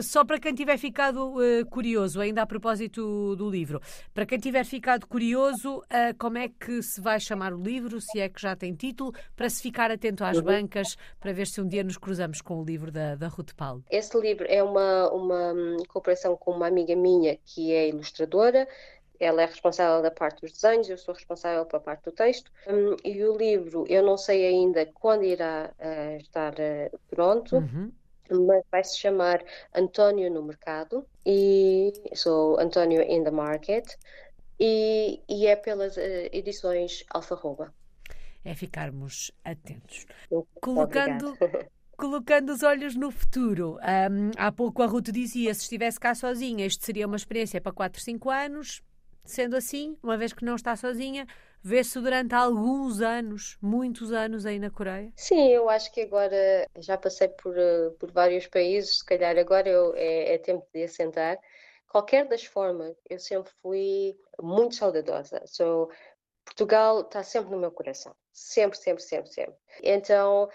Só 0.00 0.24
para 0.24 0.38
quem 0.38 0.54
tiver 0.54 0.78
ficado 0.78 1.34
uh, 1.34 1.66
curioso, 1.68 2.20
ainda 2.20 2.40
a 2.40 2.46
propósito 2.46 3.34
do 3.34 3.50
livro, 3.50 3.80
para 4.14 4.24
quem 4.24 4.38
tiver 4.38 4.64
ficado 4.64 5.08
curioso, 5.08 5.78
uh, 5.78 6.16
como 6.20 6.38
é 6.38 6.48
que 6.48 6.80
se 6.84 7.00
vai 7.00 7.18
chamar 7.18 7.52
o 7.52 7.60
livro, 7.60 8.00
se 8.00 8.20
é 8.20 8.28
que 8.28 8.40
já 8.40 8.54
tem 8.54 8.72
título, 8.74 9.12
para 9.34 9.50
se 9.50 9.60
ficar 9.60 9.90
atento 9.90 10.24
às 10.24 10.36
uhum. 10.36 10.44
bancas, 10.44 10.96
para 11.18 11.32
ver 11.32 11.48
se 11.48 11.60
um 11.60 11.66
dia 11.66 11.82
nos 11.82 11.98
cruzamos 11.98 12.40
com 12.40 12.60
o 12.60 12.64
livro 12.64 12.92
da, 12.92 13.16
da 13.16 13.26
Ruth 13.26 13.54
Paulo. 13.56 13.84
Esse 13.90 14.16
livro 14.20 14.46
é 14.48 14.62
uma, 14.62 15.10
uma 15.10 15.52
hum, 15.52 15.78
cooperação 15.88 16.36
com 16.36 16.52
uma 16.52 16.68
amiga 16.68 16.94
minha 16.94 17.36
que 17.44 17.72
é 17.72 17.88
ilustradora 17.88 18.68
ela 19.24 19.42
é 19.42 19.46
responsável 19.46 20.02
da 20.02 20.10
parte 20.10 20.40
dos 20.40 20.52
desenhos, 20.52 20.88
eu 20.88 20.98
sou 20.98 21.14
responsável 21.14 21.64
pela 21.66 21.82
parte 21.82 22.04
do 22.04 22.12
texto. 22.12 22.50
Um, 22.66 22.96
e 23.04 23.22
o 23.24 23.36
livro, 23.36 23.84
eu 23.88 24.02
não 24.02 24.16
sei 24.16 24.46
ainda 24.46 24.84
quando 24.86 25.24
irá 25.24 25.70
uh, 25.78 26.16
estar 26.16 26.54
uh, 26.54 26.98
pronto. 27.08 27.56
Uhum 27.56 27.92
mas 28.30 28.64
vai 28.70 28.82
se 28.82 28.98
chamar 28.98 29.44
António 29.74 30.32
no 30.32 30.42
Mercado 30.42 31.06
e 31.26 31.92
sou 32.14 32.58
António 32.58 33.02
in 33.02 33.24
the 33.24 33.30
Market 33.30 33.94
e, 34.58 35.20
e 35.28 35.46
é 35.46 35.56
pelas 35.56 35.96
uh, 35.96 36.28
edições 36.32 37.04
Alfarroba. 37.10 37.74
É 38.44 38.54
ficarmos 38.54 39.30
atentos. 39.44 40.06
Colocando, 40.60 41.36
colocando 41.96 42.52
os 42.52 42.62
olhos 42.62 42.96
no 42.96 43.10
futuro, 43.10 43.76
um, 43.76 44.30
há 44.36 44.50
pouco 44.50 44.82
a 44.82 44.86
Ruth 44.86 45.10
dizia: 45.10 45.54
se 45.54 45.62
estivesse 45.62 46.00
cá 46.00 46.14
sozinha, 46.14 46.66
isto 46.66 46.84
seria 46.84 47.06
uma 47.06 47.16
experiência 47.16 47.60
para 47.60 47.72
4, 47.72 48.00
5 48.00 48.30
anos. 48.30 48.82
Sendo 49.24 49.56
assim, 49.56 49.96
uma 50.02 50.16
vez 50.16 50.32
que 50.32 50.44
não 50.44 50.54
está 50.56 50.74
sozinha, 50.76 51.26
vê-se 51.62 51.98
durante 52.00 52.34
alguns 52.34 53.00
anos, 53.00 53.56
muitos 53.62 54.12
anos 54.12 54.44
aí 54.46 54.58
na 54.58 54.70
Coreia? 54.70 55.12
Sim, 55.16 55.48
eu 55.48 55.68
acho 55.70 55.92
que 55.92 56.00
agora 56.02 56.66
já 56.78 56.98
passei 56.98 57.28
por, 57.28 57.56
eh, 57.56 57.90
por 57.98 58.10
vários 58.10 58.46
países, 58.46 58.98
se 58.98 59.04
calhar 59.04 59.36
agora 59.38 59.68
eu, 59.68 59.94
é, 59.94 60.34
é 60.34 60.38
tempo 60.38 60.66
de 60.74 60.84
assentar. 60.84 61.38
Qualquer 61.88 62.26
das 62.26 62.44
formas, 62.44 62.96
eu 63.08 63.18
sempre 63.18 63.52
fui 63.62 64.16
muito 64.42 64.74
saudadosa. 64.74 65.42
So, 65.46 65.88
Portugal 66.44 67.02
está 67.02 67.22
sempre 67.22 67.50
no 67.50 67.58
meu 67.58 67.70
coração. 67.70 68.14
Sempre, 68.32 68.78
sempre, 68.78 69.02
sempre, 69.02 69.30
sempre. 69.32 69.54
Então, 69.82 70.48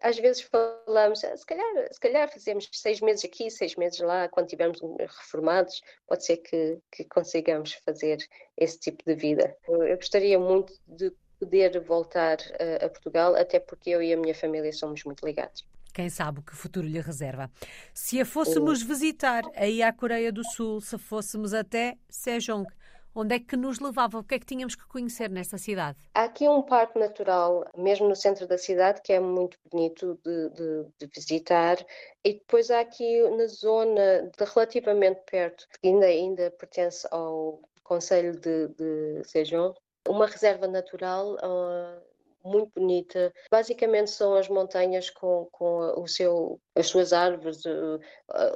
às 0.00 0.18
vezes 0.18 0.42
falamos, 0.42 1.24
ah, 1.24 1.36
se 1.36 1.46
calhar, 1.46 1.88
se 1.90 2.00
calhar 2.00 2.32
fazemos 2.32 2.68
seis 2.72 3.00
meses 3.00 3.24
aqui, 3.24 3.50
seis 3.50 3.74
meses 3.76 4.00
lá, 4.00 4.28
quando 4.28 4.46
estivermos 4.46 4.80
reformados, 4.98 5.80
pode 6.06 6.24
ser 6.24 6.38
que, 6.38 6.78
que 6.90 7.04
consigamos 7.04 7.74
fazer 7.84 8.18
esse 8.56 8.78
tipo 8.78 9.02
de 9.06 9.14
vida. 9.14 9.56
Eu 9.66 9.96
gostaria 9.96 10.38
muito 10.38 10.72
de 10.86 11.12
poder 11.38 11.80
voltar 11.80 12.38
a, 12.58 12.86
a 12.86 12.88
Portugal, 12.88 13.34
até 13.34 13.58
porque 13.58 13.90
eu 13.90 14.02
e 14.02 14.12
a 14.12 14.16
minha 14.16 14.34
família 14.34 14.72
somos 14.72 15.02
muito 15.04 15.24
ligados. 15.24 15.66
Quem 15.92 16.08
sabe 16.08 16.40
o 16.40 16.42
que 16.42 16.52
o 16.52 16.56
futuro 16.56 16.86
lhe 16.86 17.00
reserva. 17.00 17.50
Se 17.92 18.18
a 18.20 18.24
fôssemos 18.24 18.82
visitar 18.82 19.42
aí 19.54 19.82
à 19.82 19.92
Coreia 19.92 20.32
do 20.32 20.42
Sul, 20.42 20.80
se 20.80 20.96
fôssemos 20.96 21.52
até 21.52 21.98
Sejong, 22.08 22.66
Onde 23.14 23.34
é 23.34 23.40
que 23.40 23.56
nos 23.56 23.78
levava? 23.78 24.18
O 24.18 24.24
que 24.24 24.36
é 24.36 24.38
que 24.38 24.46
tínhamos 24.46 24.74
que 24.74 24.86
conhecer 24.86 25.28
nessa 25.30 25.58
cidade? 25.58 25.98
Há 26.14 26.24
aqui 26.24 26.48
um 26.48 26.62
parque 26.62 26.98
natural, 26.98 27.64
mesmo 27.76 28.08
no 28.08 28.16
centro 28.16 28.46
da 28.46 28.56
cidade, 28.56 29.02
que 29.02 29.12
é 29.12 29.20
muito 29.20 29.58
bonito 29.70 30.18
de, 30.24 30.48
de, 30.50 30.86
de 30.98 31.06
visitar. 31.14 31.76
E 32.24 32.34
depois 32.34 32.70
há 32.70 32.80
aqui 32.80 33.22
na 33.36 33.46
zona, 33.46 34.30
de 34.36 34.44
relativamente 34.44 35.20
perto, 35.30 35.66
que 35.80 35.88
ainda, 35.88 36.06
ainda 36.06 36.50
pertence 36.52 37.06
ao 37.10 37.60
Conselho 37.82 38.32
de, 38.40 38.68
de 38.68 39.22
Sejong, 39.24 39.74
uma 40.08 40.26
reserva 40.26 40.66
natural 40.66 41.34
uh, 41.34 42.11
muito 42.44 42.72
bonita. 42.74 43.32
Basicamente 43.50 44.10
são 44.10 44.34
as 44.34 44.48
montanhas 44.48 45.10
com, 45.10 45.48
com 45.52 46.00
o 46.00 46.06
seu, 46.06 46.60
as 46.74 46.86
suas 46.86 47.12
árvores, 47.12 47.64
uh, 47.64 48.00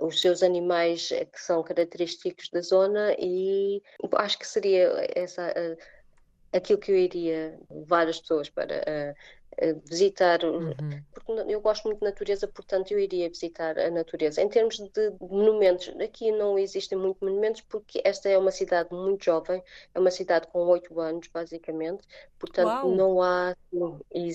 os 0.03 0.20
seus 0.20 0.42
animais 0.42 1.09
que 1.09 1.40
são 1.40 1.62
característicos 1.62 2.49
da 2.51 2.61
zona 2.61 3.14
e 3.18 3.83
acho 4.12 4.38
que 4.38 4.46
seria 4.46 4.90
essa 5.14 5.49
uh, 5.51 5.77
aquilo 6.53 6.79
que 6.79 6.90
eu 6.90 6.96
iria 6.96 7.59
levar 7.70 8.09
as 8.09 8.20
pessoas 8.20 8.49
para 8.49 9.14
visitar, 9.87 10.44
uhum. 10.44 10.74
porque 11.12 11.32
eu 11.48 11.61
gosto 11.61 11.85
muito 11.85 12.00
de 12.00 12.04
natureza, 12.04 12.46
portanto 12.46 12.92
eu 12.92 12.98
iria 12.98 13.28
visitar 13.28 13.78
a 13.78 13.90
natureza. 13.90 14.42
Em 14.42 14.48
termos 14.48 14.78
de 14.78 15.12
monumentos, 15.20 15.88
aqui 16.00 16.30
não 16.30 16.59
existem 16.59 16.98
muitos 16.98 17.22
monumentos 17.22 17.62
porque 17.62 18.00
esta 18.04 18.28
é 18.28 18.37
uma 18.37 18.50
cidade 18.50 18.92
muito 18.92 19.24
jovem, 19.24 19.62
é 19.94 19.98
uma 19.98 20.11
cidade 20.11 20.46
com 20.48 20.59
oito 20.66 21.00
anos, 21.00 21.28
basicamente, 21.28 22.02
portanto 22.38 22.68
Uau. 22.68 22.94
não 22.94 23.22
há, 23.22 23.56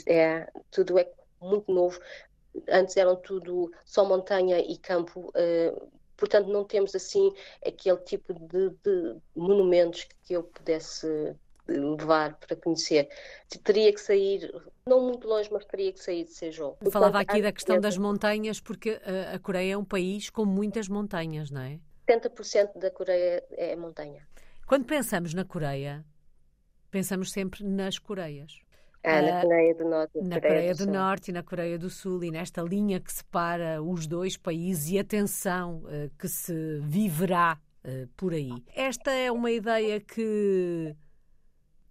é, 0.08 0.52
tudo 0.72 0.98
é 0.98 1.08
muito 1.40 1.72
novo. 1.72 2.00
Antes 2.68 2.98
eram 2.98 3.16
tudo 3.16 3.72
só 3.86 4.04
montanha 4.04 4.60
e 4.60 4.78
campo, 4.78 5.30
uh, 5.30 5.90
portanto 6.18 6.48
não 6.48 6.64
temos 6.64 6.94
assim 6.96 7.32
aquele 7.66 7.98
tipo 7.98 8.34
de, 8.34 8.70
de 8.84 9.16
monumentos 9.36 10.08
que 10.24 10.34
eu 10.34 10.44
pudesse 10.44 11.36
levar 11.68 12.38
para 12.38 12.56
conhecer. 12.56 13.10
Teria 13.64 13.94
que 13.94 14.00
sair, 14.00 14.54
não 14.86 15.02
muito 15.02 15.28
longe, 15.28 15.50
mas 15.52 15.66
teria 15.66 15.92
que 15.92 16.00
sair 16.00 16.26
de 16.26 16.34
Sejong. 16.34 16.76
Falava 16.92 17.20
aqui 17.20 17.42
da 17.42 17.52
questão 17.52 17.80
das 17.80 17.98
montanhas, 17.98 18.60
porque 18.60 19.00
a 19.34 19.40
Coreia 19.40 19.74
é 19.74 19.78
um 19.78 19.86
país 19.86 20.30
com 20.30 20.46
muitas 20.46 20.88
montanhas, 20.88 21.52
não 21.52 21.62
é? 21.62 21.80
70% 22.08 22.78
da 22.78 22.92
Coreia 22.92 23.44
é 23.52 23.76
montanha. 23.76 24.28
Quando 24.68 24.86
pensamos 24.86 25.34
na 25.34 25.46
Coreia, 25.46 26.06
pensamos 26.90 27.32
sempre 27.32 27.64
nas 27.64 27.98
Coreias. 27.98 28.60
Ah, 29.04 29.22
na 29.22 29.40
ah, 29.40 29.42
Coreia 29.42 29.76
do 29.76 29.86
Norte. 29.86 30.18
Na 30.22 30.36
Coreia, 30.36 30.42
Coreia 30.42 30.76
do, 30.76 30.86
do 30.86 30.92
Norte 30.92 31.28
e 31.30 31.34
na 31.34 31.44
Coreia 31.44 31.80
do 31.80 31.90
Sul, 31.90 32.24
e 32.24 32.32
nesta 32.32 32.62
linha 32.62 33.00
que 33.00 33.12
separa 33.12 33.82
os 33.82 34.06
dois 34.06 34.38
países 34.38 34.92
e 34.92 35.00
a 35.00 35.04
tensão 35.04 35.78
uh, 35.86 36.10
que 36.20 36.28
se 36.28 36.80
viverá 36.84 37.60
uh, 37.84 38.08
por 38.16 38.34
aí. 38.34 38.52
Esta 38.76 39.12
é 39.12 39.32
uma 39.32 39.50
ideia 39.50 40.00
que 40.00 40.96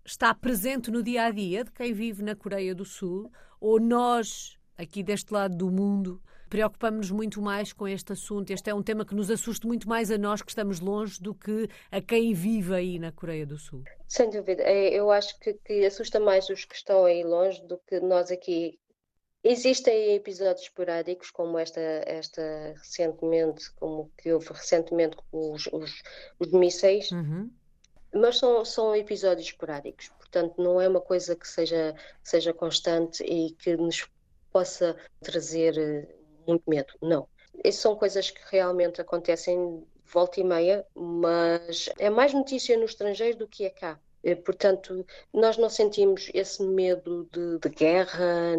está 0.04 0.34
presente 0.34 0.90
no 0.90 1.02
dia 1.02 1.24
a 1.24 1.30
dia 1.30 1.64
de 1.64 1.72
quem 1.72 1.92
vive 1.92 2.22
na 2.22 2.34
Coreia 2.34 2.74
do 2.74 2.84
Sul, 2.84 3.30
ou 3.60 3.78
nós, 3.78 4.58
aqui 4.76 5.02
deste 5.02 5.32
lado 5.32 5.56
do 5.56 5.70
mundo, 5.70 6.22
preocupamos-nos 6.48 7.10
muito 7.10 7.40
mais 7.40 7.72
com 7.72 7.86
este 7.86 8.12
assunto. 8.12 8.50
Este 8.50 8.70
é 8.70 8.74
um 8.74 8.82
tema 8.82 9.04
que 9.04 9.14
nos 9.14 9.30
assusta 9.30 9.66
muito 9.66 9.88
mais 9.88 10.10
a 10.10 10.18
nós 10.18 10.42
que 10.42 10.50
estamos 10.50 10.80
longe 10.80 11.20
do 11.20 11.34
que 11.34 11.68
a 11.90 12.00
quem 12.00 12.34
vive 12.34 12.74
aí 12.74 12.98
na 12.98 13.12
Coreia 13.12 13.46
do 13.46 13.56
Sul. 13.56 13.84
Sem 14.08 14.28
dúvida. 14.30 14.62
É, 14.62 14.88
eu 14.88 15.10
acho 15.10 15.38
que, 15.38 15.54
que 15.54 15.84
assusta 15.86 16.18
mais 16.18 16.48
os 16.48 16.64
que 16.64 16.74
estão 16.74 17.04
aí 17.04 17.22
longe 17.22 17.64
do 17.66 17.78
que 17.86 18.00
nós 18.00 18.30
aqui 18.30 18.78
Existem 19.42 20.14
episódios 20.14 20.64
esporádicos, 20.64 21.30
como 21.30 21.58
esta, 21.58 21.80
esta 21.80 22.74
recentemente, 22.76 23.72
como 23.76 24.12
que 24.18 24.30
houve 24.30 24.48
recentemente 24.48 25.16
com 25.30 25.52
os, 25.52 25.66
os, 25.72 26.02
os 26.38 26.52
mísseis, 26.52 27.10
uhum. 27.10 27.50
Mas 28.12 28.38
são, 28.38 28.64
são 28.64 28.94
episódios 28.94 29.46
esporádicos, 29.46 30.08
portanto 30.18 30.54
não 30.58 30.80
é 30.80 30.88
uma 30.88 31.00
coisa 31.00 31.36
que 31.36 31.46
seja, 31.48 31.94
seja 32.22 32.52
constante 32.52 33.22
e 33.24 33.52
que 33.52 33.76
nos 33.76 34.08
possa 34.52 34.96
trazer 35.20 35.78
eh, 35.78 36.14
muito 36.46 36.68
medo, 36.68 36.92
não. 37.00 37.28
Essas 37.62 37.80
são 37.80 37.96
coisas 37.96 38.30
que 38.30 38.40
realmente 38.50 39.00
acontecem 39.00 39.84
volta 40.04 40.40
e 40.40 40.44
meia, 40.44 40.84
mas 40.94 41.88
é 41.98 42.10
mais 42.10 42.32
notícia 42.34 42.76
no 42.76 42.84
estrangeiro 42.84 43.38
do 43.38 43.48
que 43.48 43.64
é 43.64 43.70
cá. 43.70 43.98
Eh, 44.24 44.34
portanto, 44.34 45.06
nós 45.32 45.56
não 45.56 45.68
sentimos 45.68 46.30
esse 46.34 46.62
medo 46.62 47.28
de, 47.32 47.58
de 47.58 47.68
guerra, 47.68 48.56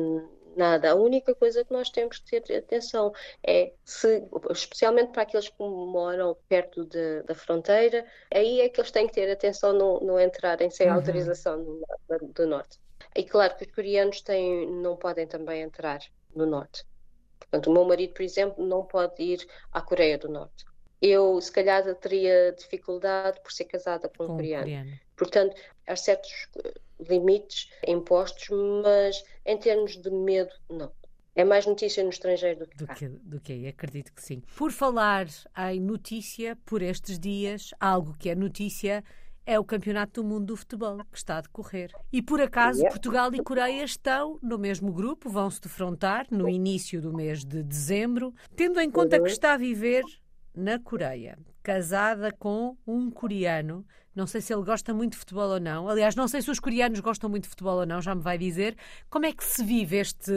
nada. 0.55 0.91
A 0.91 0.95
única 0.95 1.33
coisa 1.35 1.63
que 1.63 1.71
nós 1.71 1.89
temos 1.89 2.19
que 2.19 2.41
ter 2.41 2.57
atenção 2.57 3.13
é 3.43 3.73
se, 3.83 4.23
especialmente 4.49 5.11
para 5.11 5.23
aqueles 5.23 5.49
que 5.49 5.55
moram 5.59 6.35
perto 6.47 6.85
de, 6.85 7.23
da 7.23 7.35
fronteira, 7.35 8.05
aí 8.33 8.61
é 8.61 8.69
que 8.69 8.79
eles 8.79 8.91
têm 8.91 9.07
que 9.07 9.13
ter 9.13 9.29
atenção 9.31 9.73
não, 9.73 9.99
não 9.99 10.19
entrarem 10.19 10.69
sem 10.69 10.87
uhum. 10.87 10.95
autorização 10.95 11.63
do, 11.63 11.85
do, 12.33 12.47
norte. 12.47 12.79
E 13.15 13.23
claro 13.23 13.55
que 13.55 13.65
os 13.65 13.71
coreanos 13.71 14.21
têm, 14.21 14.69
não 14.69 14.95
podem 14.95 15.27
também 15.27 15.61
entrar 15.61 15.99
no 16.35 16.45
norte. 16.45 16.85
Portanto, 17.39 17.69
o 17.69 17.73
meu 17.73 17.83
marido, 17.83 18.13
por 18.13 18.21
exemplo, 18.21 18.65
não 18.65 18.85
pode 18.85 19.21
ir 19.21 19.45
à 19.73 19.81
Coreia 19.81 20.17
do 20.17 20.29
Norte. 20.29 20.63
Eu, 21.01 21.41
se 21.41 21.51
calhar, 21.51 21.83
teria 21.95 22.53
dificuldade 22.57 23.41
por 23.41 23.51
ser 23.51 23.65
casada 23.65 24.07
com, 24.07 24.25
com 24.27 24.33
um 24.33 24.35
coreano. 24.35 24.63
coreano. 24.63 24.91
Portanto, 25.17 25.55
há 25.87 25.95
certos 25.95 26.47
limites 27.09 27.69
impostos, 27.87 28.49
mas 28.83 29.23
em 29.45 29.57
termos 29.57 29.97
de 30.01 30.09
medo, 30.09 30.51
não. 30.69 30.91
É 31.33 31.45
mais 31.45 31.65
notícia 31.65 32.03
no 32.03 32.09
estrangeiro 32.09 32.59
do 32.59 32.67
que 32.67 32.77
do 32.77 32.87
cá. 32.87 32.93
Que, 32.95 33.07
do 33.07 33.39
que 33.39 33.67
acredito 33.67 34.11
que 34.13 34.21
sim. 34.21 34.43
Por 34.57 34.71
falar 34.71 35.27
em 35.71 35.79
notícia, 35.79 36.57
por 36.65 36.81
estes 36.81 37.17
dias, 37.17 37.71
algo 37.79 38.13
que 38.17 38.29
é 38.29 38.35
notícia 38.35 39.03
é 39.45 39.59
o 39.59 39.63
Campeonato 39.63 40.21
do 40.21 40.27
Mundo 40.27 40.47
do 40.47 40.57
Futebol 40.57 40.99
que 41.11 41.17
está 41.17 41.37
a 41.37 41.41
decorrer. 41.41 41.91
E 42.11 42.21
por 42.21 42.41
acaso 42.41 42.79
yeah. 42.79 42.91
Portugal 42.91 43.33
e 43.33 43.41
Coreia 43.41 43.83
estão 43.83 44.37
no 44.41 44.57
mesmo 44.57 44.91
grupo, 44.91 45.29
vão 45.29 45.49
se 45.49 45.61
defrontar 45.61 46.27
no 46.29 46.47
início 46.47 47.01
do 47.01 47.13
mês 47.13 47.43
de 47.43 47.63
dezembro, 47.63 48.33
tendo 48.55 48.79
em 48.79 48.89
conta 48.89 49.17
que 49.17 49.23
uhum. 49.23 49.27
está 49.27 49.53
a 49.53 49.57
viver 49.57 50.03
na 50.53 50.79
Coreia, 50.79 51.37
casada 51.63 52.31
com 52.31 52.77
um 52.85 53.09
coreano. 53.09 53.85
Não 54.15 54.27
sei 54.27 54.41
se 54.41 54.53
ele 54.53 54.63
gosta 54.63 54.93
muito 54.93 55.13
de 55.13 55.19
futebol 55.19 55.49
ou 55.49 55.59
não. 55.59 55.87
Aliás, 55.87 56.15
não 56.15 56.27
sei 56.27 56.41
se 56.41 56.51
os 56.51 56.59
coreanos 56.59 56.99
gostam 56.99 57.29
muito 57.29 57.43
de 57.43 57.49
futebol 57.49 57.77
ou 57.77 57.85
não, 57.85 58.01
já 58.01 58.13
me 58.13 58.21
vai 58.21 58.37
dizer. 58.37 58.75
Como 59.09 59.25
é 59.25 59.31
que 59.31 59.43
se 59.43 59.63
vive 59.63 59.97
este, 59.97 60.31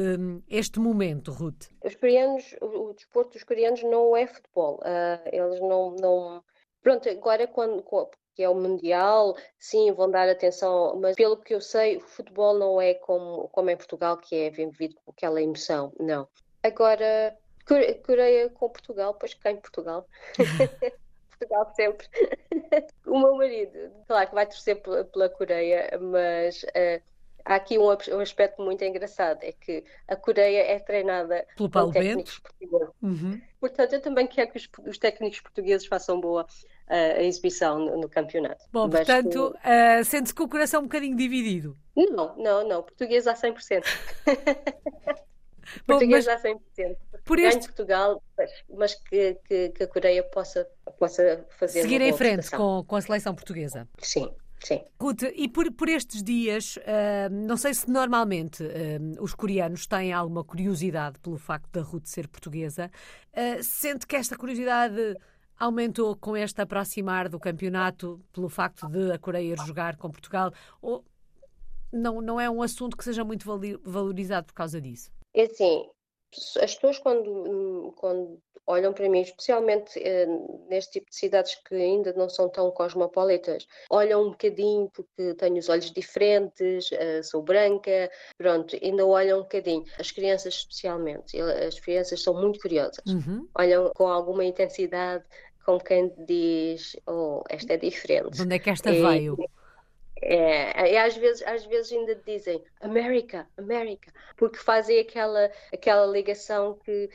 este 0.48 0.78
momento, 0.78 1.32
Ruth? 1.32 1.66
Os 1.84 1.94
coreanos, 1.96 2.54
o, 2.60 2.90
o 2.90 2.94
desporto 2.94 3.32
dos 3.32 3.44
coreanos 3.44 3.82
não 3.82 4.16
é 4.16 4.26
futebol. 4.26 4.76
Uh, 4.76 5.28
eles 5.32 5.60
não, 5.60 5.96
não. 5.96 6.44
Pronto, 6.82 7.08
agora 7.08 7.46
quando, 7.46 7.82
que 8.34 8.42
é 8.42 8.48
o 8.48 8.54
Mundial, 8.54 9.36
sim, 9.58 9.90
vão 9.92 10.10
dar 10.10 10.28
atenção, 10.28 10.98
mas 11.00 11.16
pelo 11.16 11.36
que 11.36 11.54
eu 11.54 11.60
sei, 11.60 11.96
o 11.96 12.00
futebol 12.00 12.58
não 12.58 12.80
é 12.80 12.94
como, 12.94 13.48
como 13.48 13.70
em 13.70 13.76
Portugal, 13.76 14.18
que 14.18 14.34
é 14.34 14.50
vivido 14.50 14.94
com 15.04 15.10
aquela 15.10 15.42
emoção, 15.42 15.92
não. 15.98 16.28
Agora, 16.62 17.36
Coreia 17.66 18.50
com 18.50 18.68
Portugal, 18.68 19.14
pois 19.14 19.34
cá 19.34 19.50
em 19.50 19.56
Portugal. 19.56 20.06
Portugal 21.46 21.72
sempre. 21.74 22.06
o 23.06 23.18
meu 23.18 23.36
marido, 23.36 23.90
claro 24.06 24.28
que 24.28 24.34
vai 24.34 24.46
torcer 24.46 24.80
pela, 24.82 25.04
pela 25.04 25.28
Coreia, 25.28 25.98
mas 26.00 26.62
uh, 26.62 27.02
há 27.44 27.54
aqui 27.54 27.78
um, 27.78 27.86
um, 27.86 28.20
aspecto 28.20 28.62
muito 28.62 28.82
engraçado, 28.84 29.42
é 29.42 29.52
que 29.52 29.84
a 30.08 30.16
Coreia 30.16 30.62
é 30.62 30.78
treinada 30.78 31.46
pelo 31.56 31.70
Paulo 31.70 31.92
técnicos 31.92 32.38
portugueses. 32.38 32.94
Uhum. 33.02 33.40
Portanto, 33.60 33.92
eu 33.94 34.00
também 34.00 34.26
quero 34.26 34.50
que 34.50 34.58
os, 34.58 34.68
os 34.86 34.98
técnicos 34.98 35.40
portugueses 35.40 35.86
façam 35.86 36.20
boa 36.20 36.46
a 36.86 37.22
exibição 37.22 37.78
no, 37.78 37.96
no 38.02 38.08
campeonato. 38.08 38.64
Bom, 38.70 38.88
Mas 38.88 39.06
portanto, 39.06 39.54
que... 39.62 40.00
uh, 40.00 40.04
sente-se 40.04 40.34
com 40.34 40.44
o 40.44 40.48
coração 40.48 40.80
um 40.80 40.84
bocadinho 40.84 41.16
dividido? 41.16 41.76
Não, 41.96 42.36
não, 42.36 42.68
não. 42.68 42.82
Português 42.82 43.26
a 43.26 43.32
100%. 43.34 43.84
Português 45.86 46.28
a 46.28 46.38
100%. 46.38 46.58
Por 47.24 47.38
este... 47.38 47.54
Ganho 47.54 47.64
Portugal, 47.64 48.22
mas 48.68 48.94
que, 48.94 49.38
que, 49.46 49.68
que, 49.70 49.82
a 49.82 49.86
Coreia 49.86 50.22
possa, 50.22 50.66
possa 50.98 51.44
fazer. 51.58 51.82
Seguir 51.82 52.00
em 52.00 52.12
frente 52.12 52.50
com, 52.50 52.84
com 52.86 52.96
a 52.96 53.00
seleção 53.00 53.34
portuguesa. 53.34 53.88
Sim. 53.98 54.30
Sim. 54.64 54.82
Ruth, 54.98 55.24
e 55.34 55.46
por, 55.46 55.70
por 55.72 55.90
estes 55.90 56.22
dias, 56.22 56.76
uh, 56.76 57.30
não 57.30 57.54
sei 57.54 57.74
se 57.74 57.90
normalmente 57.90 58.62
uh, 58.62 59.22
os 59.22 59.34
coreanos 59.34 59.86
têm 59.86 60.10
alguma 60.10 60.42
curiosidade 60.42 61.18
pelo 61.18 61.36
facto 61.36 61.70
da 61.70 61.82
Ruth 61.82 62.06
ser 62.06 62.26
portuguesa. 62.28 62.90
Uh, 63.32 63.62
sente 63.62 64.06
que 64.06 64.16
esta 64.16 64.38
curiosidade 64.38 65.18
aumentou 65.58 66.16
com 66.16 66.34
este 66.34 66.62
aproximar 66.62 67.28
do 67.28 67.38
campeonato 67.38 68.20
pelo 68.32 68.48
facto 68.48 68.88
de 68.88 69.12
a 69.12 69.18
Coreia 69.18 69.54
jogar 69.66 69.96
com 69.96 70.10
Portugal? 70.10 70.50
Ou 70.80 71.04
não, 71.92 72.22
não 72.22 72.40
é 72.40 72.48
um 72.48 72.62
assunto 72.62 72.96
que 72.96 73.04
seja 73.04 73.22
muito 73.22 73.46
valorizado 73.84 74.46
por 74.46 74.54
causa 74.54 74.80
disso? 74.80 75.12
É 75.34 75.42
assim, 75.42 75.88
as 76.60 76.74
pessoas 76.74 76.98
quando, 76.98 77.92
quando 77.96 78.40
olham 78.66 78.92
para 78.92 79.08
mim, 79.08 79.20
especialmente 79.20 79.98
eh, 80.02 80.26
neste 80.68 80.92
tipo 80.92 81.10
de 81.10 81.16
cidades 81.16 81.54
que 81.66 81.74
ainda 81.74 82.12
não 82.14 82.28
são 82.28 82.48
tão 82.48 82.70
cosmopolitas, 82.70 83.66
olham 83.90 84.22
um 84.22 84.30
bocadinho 84.30 84.90
porque 84.92 85.34
tenho 85.34 85.58
os 85.58 85.68
olhos 85.68 85.90
diferentes, 85.90 86.90
eh, 86.92 87.22
sou 87.22 87.42
branca, 87.42 88.10
pronto, 88.38 88.76
ainda 88.82 89.06
olham 89.06 89.40
um 89.40 89.42
bocadinho. 89.42 89.84
As 89.98 90.10
crianças 90.10 90.54
especialmente, 90.54 91.38
as 91.40 91.78
crianças 91.78 92.22
são 92.22 92.34
muito 92.34 92.58
curiosas, 92.60 93.04
uhum. 93.06 93.46
olham 93.56 93.90
com 93.94 94.08
alguma 94.08 94.44
intensidade, 94.44 95.24
como 95.64 95.82
quem 95.82 96.12
diz, 96.26 96.96
oh, 97.06 97.42
esta 97.48 97.74
é 97.74 97.76
diferente. 97.76 98.30
De 98.30 98.42
onde 98.42 98.54
é 98.54 98.58
que 98.58 98.70
esta 98.70 98.90
e, 98.90 99.02
veio? 99.02 99.36
É, 100.26 100.92
e 100.92 100.96
às 100.96 101.14
vezes, 101.16 101.42
às 101.42 101.66
vezes 101.66 101.92
ainda 101.92 102.14
dizem 102.14 102.62
América, 102.80 103.46
América, 103.58 104.10
porque 104.36 104.56
fazem 104.56 104.98
aquela, 104.98 105.50
aquela 105.70 106.06
ligação 106.06 106.78
que 106.82 107.10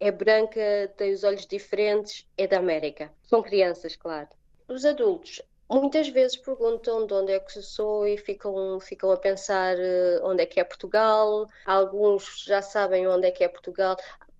é 0.00 0.10
branca, 0.10 0.60
tem 0.96 1.12
os 1.12 1.24
olhos 1.24 1.46
diferentes, 1.46 2.26
é 2.38 2.46
da 2.46 2.58
América. 2.58 3.12
São 3.24 3.42
crianças, 3.42 3.96
claro. 3.96 4.28
Os 4.66 4.86
adultos 4.86 5.42
muitas 5.70 6.08
vezes 6.08 6.36
perguntam 6.38 7.06
de 7.06 7.12
onde 7.12 7.32
é 7.32 7.40
que 7.40 7.60
sou 7.60 8.06
e 8.06 8.16
ficam, 8.16 8.80
ficam 8.80 9.10
a 9.10 9.16
pensar 9.18 9.76
uh, 9.76 10.24
onde 10.24 10.42
é 10.42 10.46
que 10.46 10.58
é 10.58 10.64
Portugal. 10.64 11.46
Alguns 11.66 12.44
já 12.46 12.62
sabem 12.62 13.06
onde 13.06 13.26
é 13.26 13.30
que 13.30 13.44
é 13.44 13.48
Portugal. 13.48 13.96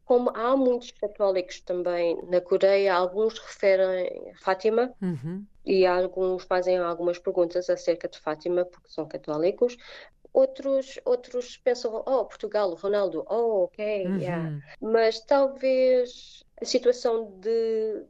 Como 0.09 0.31
há 0.35 0.57
muitos 0.57 0.91
católicos 0.91 1.61
também 1.61 2.19
na 2.31 2.41
Coreia, 2.41 2.95
alguns 2.95 3.39
referem 3.39 4.33
Fátima 4.41 4.91
uhum. 5.03 5.45
e 5.67 5.85
alguns 5.85 6.45
fazem 6.45 6.79
algumas 6.79 7.19
perguntas 7.19 7.69
acerca 7.69 8.09
de 8.09 8.19
Fátima 8.19 8.65
porque 8.65 8.89
são 8.89 9.07
católicos. 9.07 9.77
Outros, 10.33 10.99
outros 11.05 11.59
pensam, 11.59 12.03
oh, 12.07 12.25
Portugal, 12.25 12.75
Ronaldo, 12.75 13.23
oh, 13.29 13.65
ok, 13.65 14.07
uhum. 14.07 14.17
yeah. 14.17 14.59
Mas 14.81 15.21
talvez 15.21 16.43
a 16.59 16.65
situação 16.65 17.39
de, 17.41 18.07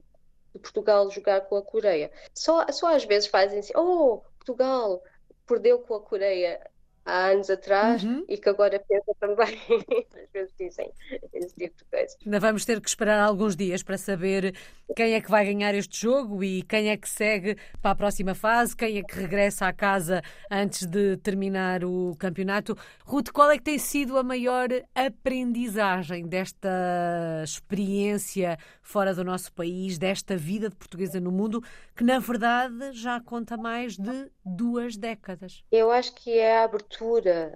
de, 0.54 0.60
Portugal 0.60 1.10
jogar 1.10 1.40
com 1.48 1.56
a 1.56 1.62
Coreia, 1.62 2.12
só, 2.32 2.64
só 2.70 2.94
às 2.94 3.04
vezes 3.04 3.28
fazem 3.28 3.58
assim, 3.58 3.72
oh, 3.74 4.22
Portugal 4.38 5.02
perdeu 5.48 5.80
com 5.80 5.96
a 5.96 6.00
Coreia 6.00 6.60
há 7.08 7.30
anos 7.30 7.48
atrás 7.48 8.04
uhum. 8.04 8.22
e 8.28 8.36
que 8.36 8.48
agora 8.48 8.78
pensa 8.86 9.14
também. 9.18 9.58
Às 10.14 10.30
vezes 10.30 10.54
dizem 10.58 10.92
esse 11.32 11.54
tipo 11.54 11.76
de 11.78 11.84
coisas. 11.84 12.16
Ainda 12.24 12.38
vamos 12.38 12.64
ter 12.66 12.80
que 12.80 12.88
esperar 12.88 13.18
alguns 13.18 13.56
dias 13.56 13.82
para 13.82 13.96
saber 13.96 14.54
quem 14.94 15.14
é 15.14 15.20
que 15.20 15.30
vai 15.30 15.46
ganhar 15.46 15.74
este 15.74 16.02
jogo 16.02 16.44
e 16.44 16.62
quem 16.62 16.90
é 16.90 16.96
que 16.96 17.08
segue 17.08 17.56
para 17.80 17.92
a 17.92 17.94
próxima 17.94 18.34
fase, 18.34 18.76
quem 18.76 18.98
é 18.98 19.02
que 19.02 19.18
regressa 19.18 19.66
à 19.66 19.72
casa 19.72 20.22
antes 20.50 20.86
de 20.86 21.16
terminar 21.18 21.82
o 21.82 22.14
campeonato. 22.18 22.76
Ruth, 23.04 23.30
qual 23.30 23.50
é 23.50 23.56
que 23.56 23.64
tem 23.64 23.78
sido 23.78 24.18
a 24.18 24.22
maior 24.22 24.68
aprendizagem 24.94 26.26
desta 26.26 26.68
experiência 27.42 28.58
fora 28.82 29.14
do 29.14 29.24
nosso 29.24 29.52
país, 29.52 29.98
desta 29.98 30.36
vida 30.36 30.68
de 30.68 30.76
portuguesa 30.76 31.20
no 31.20 31.30
mundo, 31.30 31.62
que 31.96 32.04
na 32.04 32.18
verdade 32.18 32.92
já 32.92 33.20
conta 33.20 33.56
mais 33.56 33.96
de 33.96 34.30
duas 34.44 34.96
décadas? 34.96 35.62
Eu 35.70 35.90
acho 35.90 36.14
que 36.14 36.38
é 36.38 36.58
a 36.58 36.64
abertura, 36.64 36.97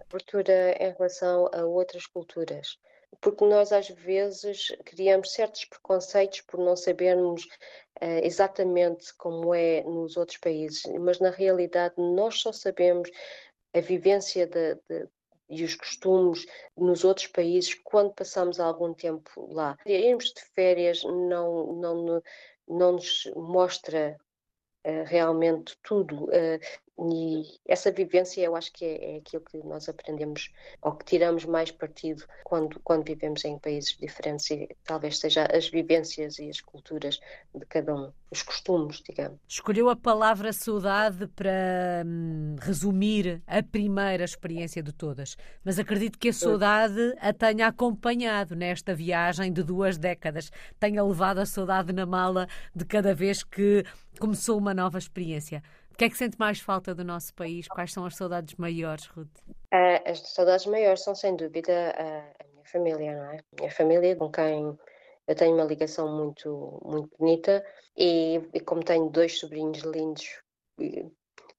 abertura 0.02 0.76
em 0.80 0.92
relação 0.92 1.48
a 1.52 1.64
outras 1.64 2.06
culturas 2.06 2.78
porque 3.20 3.44
nós 3.44 3.72
às 3.72 3.88
vezes 3.88 4.68
criamos 4.84 5.32
certos 5.32 5.64
preconceitos 5.64 6.40
por 6.42 6.58
não 6.58 6.76
sabermos 6.76 7.44
uh, 7.44 8.20
exatamente 8.22 9.14
como 9.16 9.54
é 9.54 9.82
nos 9.82 10.16
outros 10.16 10.38
países, 10.38 10.82
mas 11.00 11.20
na 11.20 11.30
realidade 11.30 11.94
nós 11.98 12.40
só 12.40 12.52
sabemos 12.52 13.10
a 13.74 13.80
vivência 13.80 14.46
de, 14.46 14.74
de, 14.88 15.08
e 15.48 15.64
os 15.64 15.74
costumes 15.74 16.46
nos 16.76 17.04
outros 17.04 17.26
países 17.26 17.74
quando 17.84 18.14
passamos 18.14 18.58
algum 18.58 18.94
tempo 18.94 19.52
lá. 19.52 19.76
Irmos 19.84 20.32
de 20.32 20.42
férias 20.54 21.04
não, 21.04 21.74
não, 21.74 22.22
não 22.66 22.92
nos 22.92 23.30
mostra 23.36 24.18
uh, 24.86 25.04
realmente 25.04 25.76
tudo. 25.82 26.24
Uh, 26.24 26.58
e 26.98 27.58
essa 27.66 27.90
vivência 27.90 28.42
eu 28.42 28.54
acho 28.54 28.70
que 28.72 28.84
é, 28.84 29.14
é, 29.14 29.16
aquilo 29.18 29.42
que 29.42 29.56
nós 29.66 29.88
aprendemos 29.88 30.50
ou 30.82 30.92
que 30.92 31.04
tiramos 31.04 31.44
mais 31.44 31.70
partido 31.70 32.24
quando, 32.44 32.78
quando 32.80 33.04
vivemos 33.04 33.44
em 33.44 33.58
países 33.58 33.96
diferentes 33.98 34.50
e 34.50 34.68
talvez 34.84 35.18
seja 35.18 35.46
as 35.46 35.68
vivências 35.68 36.38
e 36.38 36.50
as 36.50 36.60
culturas 36.60 37.18
de 37.54 37.64
cada 37.66 37.94
um, 37.94 38.12
os 38.30 38.42
costumes, 38.42 39.02
digamos. 39.02 39.38
Escolheu 39.48 39.88
a 39.88 39.96
palavra 39.96 40.52
saudade 40.52 41.26
para 41.28 42.04
hum, 42.06 42.56
resumir 42.60 43.42
a 43.46 43.62
primeira 43.62 44.24
experiência 44.24 44.82
de 44.82 44.92
todas, 44.92 45.36
mas 45.64 45.78
acredito 45.78 46.18
que 46.18 46.28
a 46.28 46.32
saudade 46.32 47.14
a 47.20 47.32
tenha 47.32 47.68
acompanhado 47.68 48.54
nesta 48.54 48.94
viagem 48.94 49.50
de 49.50 49.62
duas 49.62 49.96
décadas, 49.96 50.50
tenha 50.78 51.02
levado 51.02 51.38
a 51.38 51.46
saudade 51.46 51.90
na 51.92 52.04
mala 52.04 52.46
de 52.76 52.84
cada 52.84 53.14
vez 53.14 53.42
que 53.42 53.82
começou 54.20 54.58
uma 54.58 54.74
nova 54.74 54.98
experiência. 54.98 55.62
O 55.92 55.96
que 55.96 56.06
é 56.06 56.10
que 56.10 56.16
sente 56.16 56.38
mais 56.38 56.58
falta 56.58 56.94
do 56.94 57.04
nosso 57.04 57.34
país? 57.34 57.68
Quais 57.68 57.92
são 57.92 58.06
as 58.06 58.16
saudades 58.16 58.54
maiores, 58.56 59.06
Ruth? 59.06 59.28
Uh, 59.72 60.10
as 60.10 60.20
saudades 60.20 60.66
maiores 60.66 61.02
são, 61.02 61.14
sem 61.14 61.36
dúvida, 61.36 61.72
a, 61.96 62.42
a 62.42 62.48
minha 62.52 62.64
família, 62.64 63.14
não 63.14 63.30
é? 63.30 63.36
A 63.36 63.60
minha 63.60 63.70
família, 63.70 64.16
com 64.16 64.30
quem 64.30 64.76
eu 65.28 65.34
tenho 65.34 65.54
uma 65.54 65.64
ligação 65.64 66.08
muito, 66.08 66.80
muito 66.84 67.10
bonita 67.18 67.64
e, 67.96 68.40
e 68.52 68.60
como 68.60 68.82
tenho 68.82 69.10
dois 69.10 69.38
sobrinhos 69.38 69.80
lindos, 69.80 70.40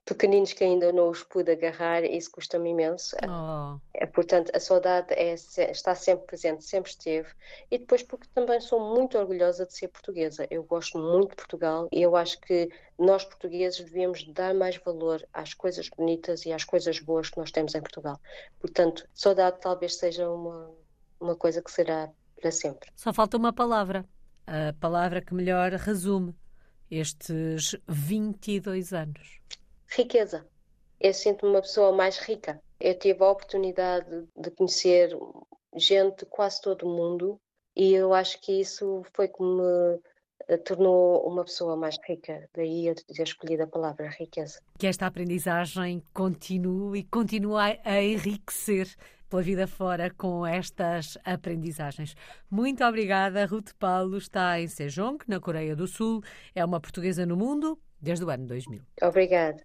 pequeninos 0.06 0.52
que 0.52 0.64
ainda 0.64 0.92
não 0.92 1.10
os 1.10 1.24
pude 1.24 1.52
agarrar, 1.52 2.04
isso 2.04 2.32
custa-me 2.32 2.72
imenso. 2.72 3.16
Oh. 3.24 3.80
Portanto, 4.14 4.52
a 4.56 4.60
saudade 4.60 5.14
é, 5.14 5.34
está 5.34 5.96
sempre 5.96 6.28
presente, 6.28 6.64
sempre 6.64 6.92
esteve. 6.92 7.28
E 7.70 7.78
depois 7.78 8.04
porque 8.04 8.28
também 8.34 8.62
sou 8.62 8.80
muito 8.80 9.18
orgulhosa 9.18 9.66
de 9.66 9.74
ser 9.74 9.88
portuguesa. 9.88 10.48
Eu 10.50 10.64
gosto 10.64 10.98
muito 10.98 11.32
de 11.32 11.36
Portugal 11.36 11.88
e 11.92 12.02
eu 12.02 12.16
acho 12.16 12.40
que 12.42 12.70
nós 12.98 13.26
portugueses 13.26 13.80
devíamos 13.80 14.24
dar 14.32 14.54
mais 14.54 14.78
valor 14.78 15.28
às 15.34 15.54
coisas 15.54 15.90
bonitas 15.90 16.46
e 16.46 16.54
às 16.54 16.64
coisas 16.64 17.00
boas 17.00 17.30
que 17.30 17.38
nós 17.38 17.52
temos 17.52 17.74
em 17.74 17.82
Portugal. 17.82 18.20
Portanto, 18.60 19.08
saudade 19.14 19.60
talvez 19.60 19.96
seja 19.96 20.30
uma, 20.30 20.72
uma 21.20 21.36
coisa 21.36 21.62
que 21.62 21.72
será 21.72 22.10
para 22.40 22.52
sempre. 22.52 22.90
Só 22.96 23.12
falta 23.12 23.38
uma 23.38 23.52
palavra. 23.52 24.06
A 24.46 24.74
palavra 24.80 25.22
que 25.22 25.34
melhor 25.34 25.72
resume 25.72 26.36
estes 26.92 27.76
22 27.88 28.94
anos 28.94 29.42
riqueza. 29.96 30.46
Eu 31.00 31.14
sinto-me 31.14 31.52
uma 31.52 31.62
pessoa 31.62 31.92
mais 31.92 32.18
rica. 32.18 32.62
Eu 32.84 33.00
tive 33.00 33.24
a 33.24 33.32
oportunidade 33.32 34.28
de 34.36 34.52
conhecer 34.52 35.18
gente 35.74 36.18
de 36.18 36.26
quase 36.26 36.62
todo 36.62 36.86
o 36.86 36.94
mundo 36.94 37.40
e 37.74 37.94
eu 37.94 38.14
acho 38.14 38.42
que 38.42 38.60
isso 38.60 39.04
foi 39.14 39.30
que 39.30 39.42
me 39.42 40.02
eh, 40.50 40.58
tornou 40.58 41.26
uma 41.26 41.46
pessoa 41.46 41.78
mais 41.78 41.98
rica. 42.06 42.50
Daí 42.54 42.88
eu 42.88 42.96
ter 42.96 43.24
escolhido 43.24 43.64
a 43.64 43.68
palavra 43.68 44.10
riqueza. 44.10 44.60
Que 44.78 44.88
esta 44.88 45.08
aprendizagem 45.08 46.04
continue 46.14 47.00
e 47.00 47.04
continue 47.04 47.80
a 47.86 48.04
enriquecer 48.04 48.94
pela 49.30 49.42
vida 49.42 49.66
fora 49.66 50.10
com 50.10 50.46
estas 50.46 51.18
aprendizagens. 51.24 52.18
Muito 52.52 52.84
obrigada. 52.84 53.46
Ruth 53.46 53.72
Paulo 53.80 54.18
está 54.18 54.60
em 54.60 54.68
Sejong, 54.68 55.24
na 55.26 55.40
Coreia 55.40 55.74
do 55.74 55.88
Sul. 55.88 56.22
É 56.54 56.66
uma 56.66 56.82
portuguesa 56.82 57.26
no 57.26 57.38
mundo 57.38 57.80
desde 58.02 58.26
o 58.26 58.30
ano 58.30 58.46
2000. 58.46 58.82
Obrigada. 59.02 59.62